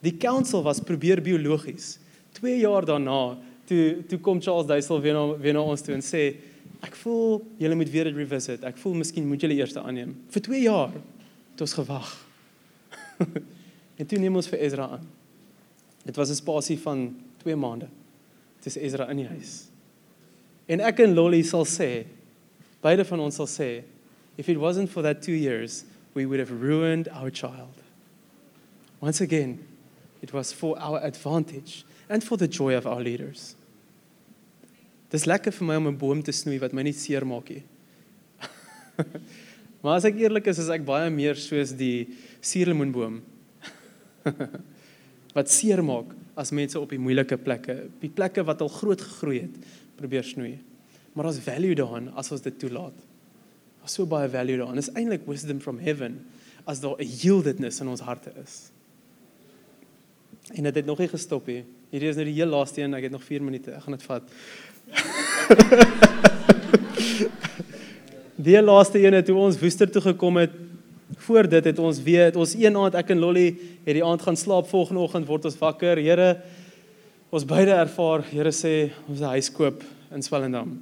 die 0.00 0.16
council 0.16 0.62
was 0.62 0.80
probeer 0.80 1.22
biologies 1.22 1.98
2 2.40 2.58
jaar 2.58 2.84
daarna 2.84 3.38
toe 3.70 4.02
toe 4.08 4.18
kom 4.18 4.40
Charles 4.40 4.66
Duisel 4.66 5.00
weer 5.00 5.14
na 5.14 5.26
weer 5.38 5.54
na 5.54 5.62
ons 5.62 5.82
toe 5.82 5.94
en 5.94 6.02
sê 6.04 6.34
ek 6.84 6.96
voel 7.02 7.40
julle 7.60 7.76
moet 7.76 7.90
weer 7.92 8.08
dit 8.08 8.16
revisit. 8.16 8.64
Ek 8.64 8.78
voel 8.80 9.00
miskien 9.02 9.26
moet 9.28 9.40
julle 9.42 9.56
eers 9.58 9.76
aanneem. 9.76 10.14
Vir 10.32 10.44
2 10.48 10.60
jaar 10.64 10.94
het 10.94 11.64
ons 11.64 11.76
gewag. 11.76 12.12
en 14.00 14.08
toe 14.08 14.20
neem 14.20 14.38
ons 14.40 14.48
vir 14.48 14.62
Ezra 14.64 14.88
aan. 14.96 15.04
Dit 16.06 16.16
was 16.16 16.30
'n 16.30 16.40
spasie 16.40 16.78
van 16.80 17.10
2 17.44 17.56
maande. 17.56 17.88
Dit 18.60 18.72
is 18.72 18.76
Ezra 18.80 19.10
in 19.10 19.16
die 19.16 19.28
huis. 19.28 19.68
En 20.66 20.80
ek 20.80 21.00
en 21.00 21.14
Lolly 21.14 21.42
sal 21.42 21.66
sê, 21.66 22.06
beide 22.80 23.04
van 23.04 23.20
ons 23.20 23.34
sal 23.34 23.46
sê, 23.46 23.82
if 24.36 24.48
it 24.48 24.56
wasn't 24.56 24.88
for 24.88 25.02
that 25.02 25.22
2 25.22 25.36
years, 25.36 25.84
we 26.14 26.24
would 26.26 26.40
have 26.40 26.52
ruined 26.52 27.08
our 27.08 27.30
child. 27.30 27.76
Once 29.00 29.20
again, 29.20 29.58
it 30.20 30.32
was 30.32 30.52
for 30.52 30.78
our 30.78 31.00
advantage 31.02 31.84
and 32.08 32.22
for 32.22 32.36
the 32.36 32.48
joy 32.48 32.76
of 32.76 32.86
our 32.86 33.00
leaders. 33.00 33.56
Dis 35.10 35.24
lekker 35.26 35.50
vir 35.50 35.66
my 35.66 35.76
om 35.76 35.88
'n 35.88 35.96
boom 35.98 36.22
te 36.22 36.32
snoei 36.32 36.60
wat 36.60 36.72
my 36.72 36.82
nie 36.82 36.92
seer 36.92 37.24
maak 37.24 37.48
nie. 37.50 37.64
maar 39.82 39.96
as 39.96 40.04
ek 40.04 40.20
eerlik 40.20 40.46
is, 40.46 40.58
is 40.58 40.68
ek 40.70 40.84
baie 40.86 41.10
meer 41.10 41.34
soos 41.34 41.72
die 41.72 42.06
suurlemoenboom. 42.40 43.20
wat 45.36 45.50
seer 45.50 45.82
maak 45.82 46.14
as 46.38 46.52
mense 46.52 46.78
op 46.78 46.90
die 46.90 47.00
moeilike 47.00 47.36
plekke, 47.40 47.88
die 48.00 48.12
plekke 48.12 48.44
wat 48.46 48.60
al 48.62 48.68
groot 48.68 49.00
gegroei 49.00 49.40
het, 49.40 49.56
probeer 49.96 50.24
snoei. 50.24 50.58
Maar 51.14 51.24
daar's 51.26 51.42
value 51.42 51.74
daarin 51.74 52.10
as 52.14 52.30
ons 52.30 52.44
dit 52.44 52.58
toelaat. 52.58 52.94
Daar's 53.80 53.96
so 53.96 54.06
baie 54.06 54.28
value 54.30 54.60
daarin. 54.60 54.78
Dit 54.78 54.86
is 54.86 54.94
eintlik 54.94 55.26
wisdom 55.26 55.60
from 55.60 55.80
heaven 55.82 56.20
as 56.68 56.80
daar 56.80 57.00
'n 57.00 57.08
yieldedness 57.08 57.80
in 57.80 57.88
ons 57.88 58.00
harte 58.00 58.30
is. 58.42 58.70
En 60.54 60.62
dit 60.62 60.74
het 60.74 60.86
nog 60.86 60.98
nie 60.98 61.08
gestop 61.08 61.46
nie. 61.46 61.64
Hierdie 61.90 62.08
is 62.08 62.16
nou 62.16 62.24
die 62.24 62.34
heel 62.34 62.46
laaste 62.46 62.80
een. 62.82 62.94
Ek 62.94 63.02
het 63.02 63.12
nog 63.12 63.24
4 63.24 63.42
minute. 63.42 63.70
Ek 63.70 63.82
gaan 63.82 63.92
dit 63.92 64.02
vat. 64.02 64.22
Die 68.40 68.56
laaste 68.62 68.96
ene 69.02 69.20
toe 69.26 69.34
ons 69.36 69.58
Woester 69.60 69.90
toe 69.92 70.00
gekom 70.00 70.38
het, 70.40 70.52
voor 71.26 71.44
dit 71.50 71.66
het 71.68 71.80
ons 71.82 71.98
weet, 72.00 72.38
ons 72.40 72.54
een 72.56 72.76
aand 72.78 72.94
ek 72.96 73.10
en 73.12 73.20
Lolly 73.20 73.50
het 73.84 73.98
die 73.98 74.04
aand 74.04 74.22
gaan 74.24 74.38
slaap, 74.38 74.70
volgende 74.70 75.02
oggend 75.02 75.28
word 75.28 75.44
ons 75.50 75.58
wakker. 75.60 76.00
Here, 76.00 76.30
ons 77.28 77.44
beide 77.44 77.74
ervaar, 77.76 78.24
Here 78.30 78.52
sê 78.54 78.92
ons 79.10 79.20
'n 79.20 79.34
huis 79.36 79.50
koop 79.52 79.84
in 80.14 80.22
Swellendam. 80.22 80.78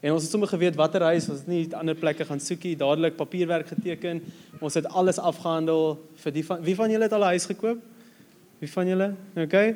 En 0.00 0.12
ons 0.12 0.22
het 0.22 0.30
sommer 0.30 0.48
geweet 0.48 0.76
watter 0.76 1.02
huis, 1.02 1.28
ons 1.28 1.40
het 1.40 1.48
nie 1.48 1.66
ander 1.74 1.94
plekke 1.94 2.24
gaan 2.24 2.40
soekie, 2.40 2.76
dadelik 2.76 3.16
papierwerk 3.16 3.66
geteken. 3.66 4.22
Ons 4.60 4.74
het 4.74 4.86
alles 4.86 5.18
afgehandel 5.18 5.98
vir 6.22 6.32
die 6.32 6.44
van 6.44 6.62
wie 6.62 6.74
van 6.74 6.90
julle 6.90 7.04
het 7.04 7.12
al 7.12 7.24
'n 7.24 7.34
huis 7.34 7.46
gekoop? 7.46 7.78
Wie 8.60 8.68
van 8.68 8.86
julle? 8.86 9.14
Okay. 9.40 9.72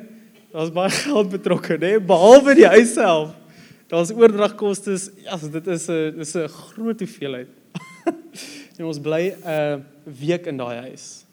Daar's 0.53 0.69
baie 0.73 0.93
geld 1.07 1.31
betrokke, 1.33 1.77
né? 1.81 1.95
Behalwe 1.97 2.53
die 2.53 2.67
huis 2.69 2.93
self. 2.93 3.33
Daar's 3.89 4.11
oordragkoste. 4.13 4.93
Ja, 5.25 5.37
dit 5.37 5.67
is 5.73 5.87
'n 5.89 6.13
dis 6.17 6.35
'n 6.35 6.47
groot 6.47 6.99
hoeveelheid. 6.99 7.49
en 8.77 8.85
ons 8.85 8.99
bly 9.01 9.33
'n 9.33 9.49
uh, 9.49 9.79
week 10.03 10.45
in 10.45 10.57
daai 10.57 10.77
huis. 10.89 11.25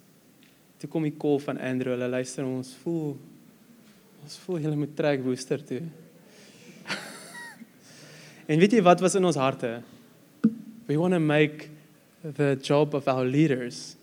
Toe 0.79 0.88
kom 0.88 1.03
die 1.03 1.17
call 1.17 1.38
van 1.38 1.61
Andrew. 1.61 1.93
Hulle 1.93 2.09
luister 2.09 2.45
ons 2.45 2.75
voel 2.83 3.19
ons 4.23 4.38
voel 4.47 4.57
hulle 4.57 4.77
moet 4.77 4.97
trek 4.97 5.21
Woester 5.23 5.65
toe. 5.65 5.83
en 8.51 8.59
weet 8.59 8.73
jy 8.73 8.83
wat 8.83 9.01
was 9.01 9.15
in 9.15 9.25
ons 9.25 9.37
harte? 9.37 9.83
We 10.87 10.97
want 10.97 11.12
to 11.12 11.21
make 11.21 11.69
the 12.23 12.57
job 12.62 12.95
of 12.95 13.09
our 13.09 13.25
leaders 13.25 13.97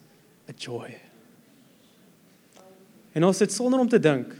a 0.47 0.53
joy. 0.53 1.08
En 3.19 3.27
ons 3.27 3.43
het 3.43 3.51
sonder 3.51 3.81
om 3.83 3.89
te 3.91 3.99
dink 3.99 4.31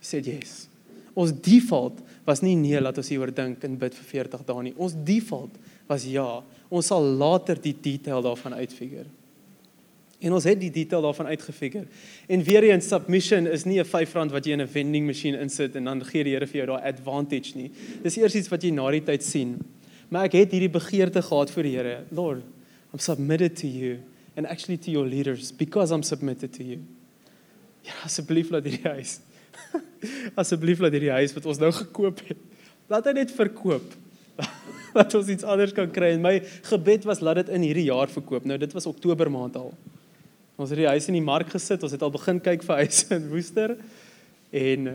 sê 0.00 0.22
yes. 0.24 0.64
Ons 1.12 1.34
default 1.44 1.98
was 2.24 2.40
nie 2.40 2.54
nee, 2.56 2.78
laat 2.80 2.96
ons 2.96 3.10
hieroor 3.12 3.32
dink 3.34 3.60
en 3.66 3.76
bid 3.76 3.96
vir 3.98 4.06
40 4.24 4.44
dae 4.48 4.62
nie. 4.64 4.76
Ons 4.80 4.94
default 4.96 5.58
was 5.90 6.06
ja. 6.08 6.40
Ons 6.72 6.88
sal 6.88 7.04
later 7.20 7.60
die 7.60 7.74
detail 7.76 8.24
daarvan 8.24 8.56
uitfigure. 8.56 9.08
En 10.20 10.36
ons 10.36 10.44
het 10.44 10.58
die 10.60 10.70
detail 10.72 11.02
daarvan 11.04 11.30
uitgefigure. 11.32 11.86
En 12.28 12.42
weer 12.44 12.66
eens 12.68 12.88
submission 12.88 13.46
is 13.46 13.64
nie 13.64 13.80
'n 13.80 13.84
R5 13.84 14.32
wat 14.32 14.44
jy 14.44 14.52
in 14.52 14.62
'n 14.62 14.68
vending 14.68 15.06
masjien 15.06 15.34
insit 15.34 15.76
en 15.76 15.84
dan 15.84 16.04
gee 16.04 16.24
die 16.24 16.32
Here 16.32 16.46
vir 16.46 16.64
jou 16.64 16.66
daai 16.66 16.88
advantage 16.88 17.56
nie. 17.56 17.70
Dis 18.02 18.16
eers 18.16 18.34
iets 18.34 18.48
wat 18.48 18.62
jy 18.62 18.70
na 18.70 18.90
die 18.90 19.00
tyd 19.00 19.22
sien. 19.22 19.58
Maar 20.10 20.24
ek 20.24 20.32
het 20.32 20.52
hierdie 20.52 20.70
begeerte 20.70 21.22
gehad 21.22 21.50
vir 21.50 21.62
die 21.62 21.76
Here. 21.76 22.04
Lord, 22.10 22.42
I'm 22.92 22.98
submitted 22.98 23.56
to 23.56 23.66
you 23.66 23.98
and 24.36 24.46
actually 24.46 24.78
to 24.78 24.90
your 24.90 25.06
leaders 25.06 25.52
because 25.52 25.90
I'm 25.90 26.02
submitted 26.02 26.52
to 26.52 26.64
you. 26.64 26.80
Ja, 27.86 27.96
asseblief 28.04 28.50
laat 28.52 28.66
hierdie 28.68 28.90
huis. 28.96 29.18
asseblief 30.40 30.80
laat 30.82 30.94
hierdie 30.96 31.14
huis 31.14 31.34
wat 31.36 31.46
ons 31.50 31.60
nou 31.62 31.70
gekoop 31.74 32.22
het. 32.28 32.40
Laat 32.90 33.08
hy 33.08 33.16
net 33.20 33.32
verkoop. 33.34 33.96
dat 34.96 35.14
ons 35.14 35.30
iets 35.30 35.46
anders 35.46 35.72
kan 35.76 35.90
kry. 35.92 36.14
En 36.16 36.24
my 36.24 36.36
gebed 36.68 37.06
was 37.08 37.22
laat 37.24 37.42
dit 37.42 37.54
in 37.56 37.66
hierdie 37.68 37.88
jaar 37.88 38.10
verkoop. 38.10 38.46
Nou 38.48 38.58
dit 38.60 38.76
was 38.76 38.88
Oktober 38.90 39.30
maand 39.32 39.58
al. 39.60 39.72
Ons 40.60 40.72
het 40.74 40.82
die 40.82 40.90
huis 40.90 41.08
in 41.08 41.16
die 41.16 41.24
mark 41.24 41.52
gesit. 41.54 41.82
Ons 41.86 41.94
het 41.96 42.02
al 42.04 42.12
begin 42.14 42.40
kyk 42.44 42.64
vir 42.66 42.82
huise 42.82 43.08
in 43.16 43.28
Woester. 43.32 43.76
En 44.50 44.90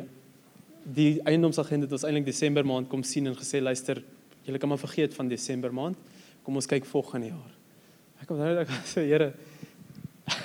die 0.95 1.11
eiendomsagent 1.25 1.87
het 1.87 1.95
ons 1.97 2.05
eintlik 2.05 2.27
Desember 2.27 2.65
maand 2.67 2.89
kom 2.91 3.01
sien 3.07 3.25
en 3.25 3.37
gesê 3.37 3.61
luister, 3.63 4.03
julle 4.45 4.59
kan 4.61 4.69
maar 4.69 4.81
vergeet 4.81 5.15
van 5.17 5.31
Desember 5.31 5.73
maand. 5.73 5.97
Kom 6.45 6.59
ons 6.59 6.69
kyk 6.69 6.85
volgende 6.85 7.31
jaar. 7.31 7.53
Ek 8.21 8.29
kom 8.29 8.37
nou 8.37 8.51
net 8.51 8.67
ek 8.67 8.73
sê 8.85 9.07
Here 9.07 9.31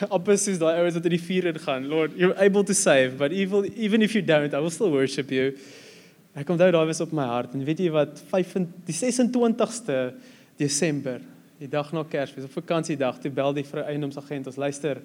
Oppas 0.16 0.46
is 0.48 0.58
daai 0.60 0.78
ouens 0.80 0.96
wat 0.96 1.06
in 1.08 1.14
die 1.14 1.20
vuur 1.20 1.50
ingaan. 1.52 1.88
Lord, 1.90 2.16
you're 2.16 2.36
able 2.40 2.64
to 2.64 2.74
save, 2.74 3.18
but 3.18 3.32
evil, 3.32 3.66
even 3.76 4.02
if 4.02 4.14
you 4.14 4.22
don't, 4.22 4.54
I 4.54 4.60
will 4.60 4.72
still 4.72 4.92
worship 4.92 5.30
you. 5.30 5.52
Ek 6.38 6.48
onthou 6.48 6.70
daai 6.72 6.86
was 6.88 7.02
op 7.02 7.12
my 7.16 7.26
hart 7.26 7.56
en 7.56 7.64
weet 7.66 7.82
jy 7.82 7.90
wat 7.92 8.20
5 8.30 8.54
die 8.86 8.94
26ste 8.94 9.96
Desember, 10.60 11.18
die 11.58 11.68
dag 11.68 11.90
na 11.92 12.04
Kersfees, 12.06 12.46
op 12.46 12.54
vakansiedag, 12.54 13.18
toe 13.20 13.32
bel 13.34 13.56
die 13.56 13.66
vrou 13.66 13.82
eiendomsagent 13.82 14.48
ons 14.48 14.60
luister. 14.60 15.02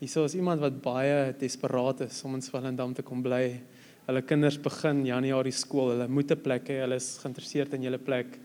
Hierso 0.00 0.24
is 0.28 0.36
iemand 0.38 0.62
wat 0.62 0.78
baie 0.82 1.32
desperaat 1.38 2.06
is 2.06 2.22
om 2.26 2.38
in 2.38 2.44
Swellendam 2.44 2.94
te 2.94 3.04
kom 3.06 3.20
bly. 3.24 3.58
Hulle 4.06 4.22
kinders 4.26 4.56
begin 4.58 5.04
Januarie 5.06 5.54
skool. 5.54 5.92
Hulle 5.92 6.08
moet 6.08 6.32
'n 6.32 6.40
plek 6.42 6.64
hê. 6.70 6.80
Hulle 6.82 6.96
is 6.96 7.18
geïnteresseerd 7.22 7.74
in 7.74 7.84
julle 7.86 7.98
plek. 7.98 8.38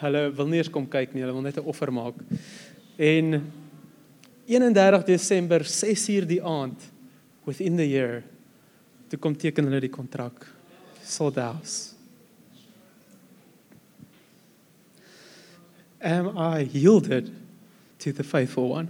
Hulle 0.00 0.30
wil 0.30 0.46
nie 0.46 0.58
eens 0.58 0.70
kom 0.70 0.86
kyk 0.86 1.14
nie. 1.14 1.20
Hulle 1.20 1.34
wil 1.34 1.42
net 1.42 1.58
'n 1.58 1.68
offer 1.68 1.92
maak. 1.92 2.14
En 2.96 3.42
31 4.46 5.06
Desember 5.08 5.64
6uur 5.64 6.28
die 6.28 6.42
aand 6.42 6.90
within 7.46 7.76
the 7.80 7.88
year 7.88 8.22
toe 9.08 9.20
kom 9.20 9.36
teken 9.36 9.68
hulle 9.68 9.80
die 9.84 9.92
kontrak. 9.92 10.46
Sold 11.04 11.36
house 11.40 11.94
am 16.04 16.36
i 16.36 16.68
yielded 16.72 17.32
to 17.98 18.12
the 18.12 18.24
faithful 18.24 18.68
one? 18.68 18.88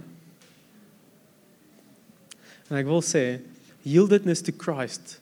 En 2.69 2.79
ek 2.81 2.89
wil 2.89 3.03
sê 3.05 3.39
yieldedness 3.87 4.43
to 4.43 4.51
Christ 4.51 5.19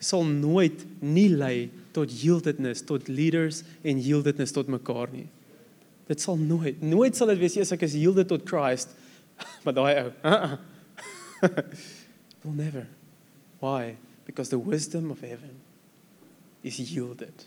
sal 0.00 0.24
nooit 0.24 0.84
nie 1.02 1.28
lei 1.28 1.68
tot 1.92 2.12
yieldedness 2.22 2.84
tot 2.86 3.10
leaders 3.10 3.64
en 3.82 3.98
yieldedness 4.00 4.54
tot 4.54 4.70
mekaar 4.70 5.10
nie. 5.12 5.26
Dit 6.08 6.22
sal 6.22 6.38
nooit 6.40 6.80
nooit 6.80 7.18
sal 7.18 7.34
dit 7.34 7.42
wees 7.42 7.58
as 7.60 7.74
ek 7.76 7.84
is 7.84 7.98
yielded 7.98 8.30
tot 8.30 8.46
Christ 8.48 8.94
maar 9.64 9.74
daai 9.74 9.94
ou 10.02 10.12
uh-uh. 10.22 10.58
will 12.42 12.52
never 12.52 12.86
why 13.60 13.96
because 14.24 14.50
the 14.50 14.58
wisdom 14.58 15.10
of 15.10 15.20
heaven 15.20 15.60
is 16.62 16.78
yielded. 16.78 17.44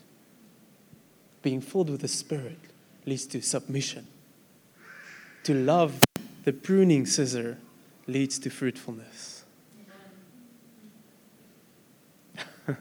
Being 1.42 1.60
filled 1.60 1.90
with 1.90 2.00
the 2.00 2.08
Spirit 2.08 2.58
leads 3.04 3.26
to 3.26 3.40
submission. 3.40 4.06
To 5.44 5.54
love 5.54 6.00
the 6.44 6.52
pruning 6.52 7.06
scissor 7.06 7.58
leads 8.06 8.38
to 8.40 8.50
fruitfulness. 8.50 9.44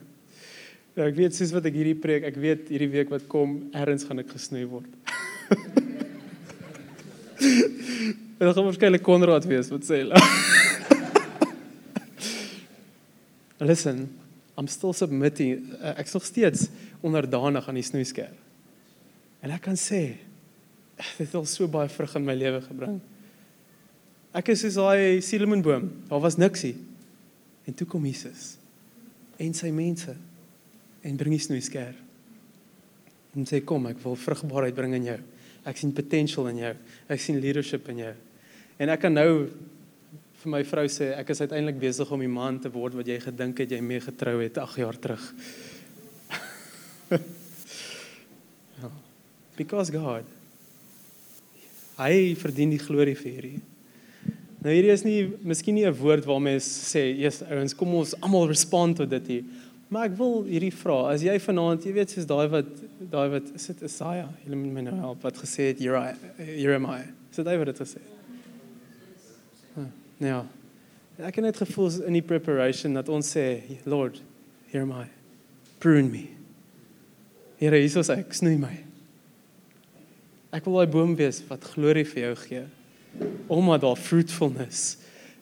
Ja, 0.92 1.06
ek 1.08 1.16
weet 1.16 1.32
soos 1.32 1.54
wat 1.56 1.64
ek 1.70 1.78
hierdie 1.80 1.96
preek, 1.96 2.26
ek 2.28 2.36
weet 2.36 2.66
hierdie 2.68 2.90
week 2.92 3.14
wat 3.14 3.24
kom, 3.32 3.54
erns 3.72 4.04
gaan 4.04 4.20
ek 4.20 4.34
gesnoei 4.36 4.66
word. 4.68 4.92
En 8.42 8.48
dan 8.48 8.56
gaan 8.56 8.64
waarskynlik 8.64 9.04
Konrad 9.06 9.46
wees 9.46 9.68
wat 9.70 9.84
sê. 9.86 10.00
Listen, 13.70 14.00
I'm 14.58 14.66
still 14.66 14.96
submitting. 14.98 15.68
Uh, 15.78 15.92
ek 16.02 16.08
is 16.10 16.16
nog 16.18 16.26
steeds 16.26 16.64
onderdanig 17.06 17.68
aan 17.70 17.78
die 17.78 17.86
snoeisker. 17.86 18.32
En 19.46 19.54
ek 19.54 19.62
kan 19.68 19.78
sê 19.78 20.00
dit 21.20 21.20
het 21.22 21.36
al 21.38 21.46
so 21.46 21.70
baie 21.70 21.92
vrug 21.94 22.16
in 22.18 22.26
my 22.26 22.34
lewe 22.40 22.64
gebring. 22.66 22.98
Ek 24.34 24.50
is 24.56 24.66
soos 24.66 24.80
daai 24.80 25.22
sielemoenboom. 25.22 25.86
Daar 26.10 26.26
was 26.26 26.40
niksie. 26.42 26.74
En 27.70 27.78
toe 27.78 27.86
kom 27.86 28.10
Jesus 28.10 28.56
en 29.42 29.54
sy 29.58 29.70
mense 29.74 30.18
en 31.06 31.22
bring 31.22 31.38
die 31.38 31.46
snoeisker. 31.46 31.94
En 33.38 33.46
sê 33.46 33.62
kom, 33.62 33.86
ek 33.94 34.02
wil 34.02 34.18
vrugbaarheid 34.18 34.82
bring 34.82 34.98
in 34.98 35.08
jou. 35.12 35.22
Ek 35.70 35.78
sien 35.78 35.94
potential 35.94 36.50
in 36.50 36.66
jou. 36.66 36.76
Ek 37.06 37.22
sien 37.22 37.38
leadership 37.38 37.86
in 37.94 38.06
jou. 38.08 38.18
En 38.82 38.90
ek 38.90 39.04
kan 39.04 39.14
nou 39.14 39.32
vir 40.42 40.50
my 40.50 40.64
vrou 40.66 40.88
sê 40.90 41.12
ek 41.14 41.30
is 41.36 41.44
uiteindelik 41.44 41.78
besig 41.82 42.10
om 42.10 42.22
die 42.24 42.32
man 42.32 42.58
te 42.62 42.72
word 42.74 42.96
wat 42.98 43.10
jy 43.12 43.20
gedink 43.22 43.60
het 43.62 43.74
jy 43.76 43.82
mee 43.86 44.02
getrou 44.02 44.40
het 44.42 44.58
8 44.58 44.80
jaar 44.82 44.98
terug. 44.98 45.22
ja. 48.82 48.90
Because 49.60 49.94
God 49.94 50.26
hy 52.02 52.34
verdien 52.40 52.72
die 52.74 52.82
glorie 52.82 53.14
vir 53.14 53.30
hierdie. 53.36 53.60
Nou 54.62 54.74
hierdie 54.74 54.94
is 54.94 55.04
nie 55.06 55.20
miskien 55.46 55.76
nie 55.78 55.86
'n 55.86 55.94
woord 55.94 56.26
waarmee 56.26 56.58
sê, 56.58 57.14
"Jesus 57.14 57.46
ouens, 57.46 57.76
kom 57.76 57.94
ons 57.94 58.16
almal 58.22 58.48
respond 58.48 58.98
tot 58.98 59.10
dit 59.10 59.28
hier." 59.28 59.44
Maar 59.90 60.06
ek 60.06 60.18
wil 60.18 60.44
hierdie 60.44 60.74
vra, 60.74 61.12
as 61.14 61.22
jy 61.22 61.38
vanaand, 61.38 61.84
jy 61.86 61.94
weet 61.94 62.10
soos 62.10 62.26
daai 62.26 62.48
wat 62.50 62.66
daai 63.12 63.30
wat 63.30 63.44
is 63.56 63.68
dit 63.68 63.82
Isaiah, 63.82 64.30
jy 64.48 64.56
moet 64.56 64.74
my 64.74 64.82
nou 64.82 64.96
help 64.96 65.22
wat 65.22 65.38
gesê 65.38 65.70
het 65.70 65.80
Jeremiah. 65.80 67.08
Is 67.30 67.36
dit 67.36 67.46
hy 67.46 67.58
wat 67.58 67.66
dit 67.66 67.80
gesê 67.80 68.00
het? 68.00 68.21
Ja. 70.22 70.44
Ek 71.22 71.38
het 71.40 71.46
net 71.46 71.58
gevoel 71.58 72.04
in 72.08 72.16
die 72.18 72.26
preparation 72.26 72.94
dat 72.98 73.10
ons 73.10 73.34
sê, 73.34 73.62
Lord, 73.90 74.22
am 74.78 74.94
I. 74.94 75.08
Prune 75.82 76.10
me. 76.10 76.28
Here, 77.62 77.78
hier 77.78 78.02
is 78.02 78.10
ek, 78.14 78.34
snoei 78.38 78.58
my. 78.62 78.74
Ek 80.54 80.66
wil 80.68 80.82
daai 80.82 80.94
boom 80.94 81.16
wees 81.18 81.42
wat 81.50 81.66
glorie 81.74 82.06
vir 82.08 82.26
jou 82.28 82.36
gee. 82.44 82.64
Omdat 83.52 83.84
daar 83.84 84.00
fruitfulness 84.00 85.00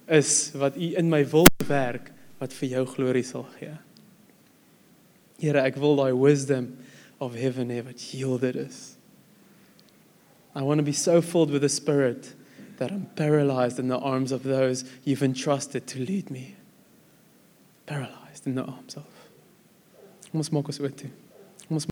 is 0.09 0.33
wat 0.57 0.77
U 0.79 0.89
in 0.97 1.11
my 1.11 1.21
wil 1.29 1.47
werk 1.69 2.09
wat 2.39 2.55
vir 2.55 2.73
jou 2.77 2.85
glorie 2.95 3.25
sal 3.27 3.45
gee. 3.59 3.75
Here, 5.39 5.61
ek 5.63 5.77
wil 5.79 5.99
daai 5.99 6.15
wisdom 6.17 6.71
of 7.19 7.35
heaven 7.37 7.71
hê 7.71 7.83
wat 7.85 8.01
yielded 8.15 8.57
is. 8.59 8.95
I 10.55 10.63
want 10.63 10.79
to 10.79 10.87
be 10.87 10.95
so 10.95 11.21
filled 11.21 11.51
with 11.51 11.61
the 11.61 11.69
spirit 11.69 12.33
that 12.79 12.91
I'm 12.91 13.05
paralyzed 13.15 13.77
in 13.77 13.87
the 13.87 13.99
arms 13.99 14.31
of 14.31 14.43
those 14.43 14.83
you've 15.03 15.21
entrusted 15.21 15.85
to 15.87 15.99
lead 15.99 16.31
me. 16.31 16.55
Paralyzed 17.85 18.47
in 18.47 18.55
the 18.55 18.63
arms 18.63 18.95
of. 18.95 19.05
Oop 20.33 20.97
toe. 20.97 21.09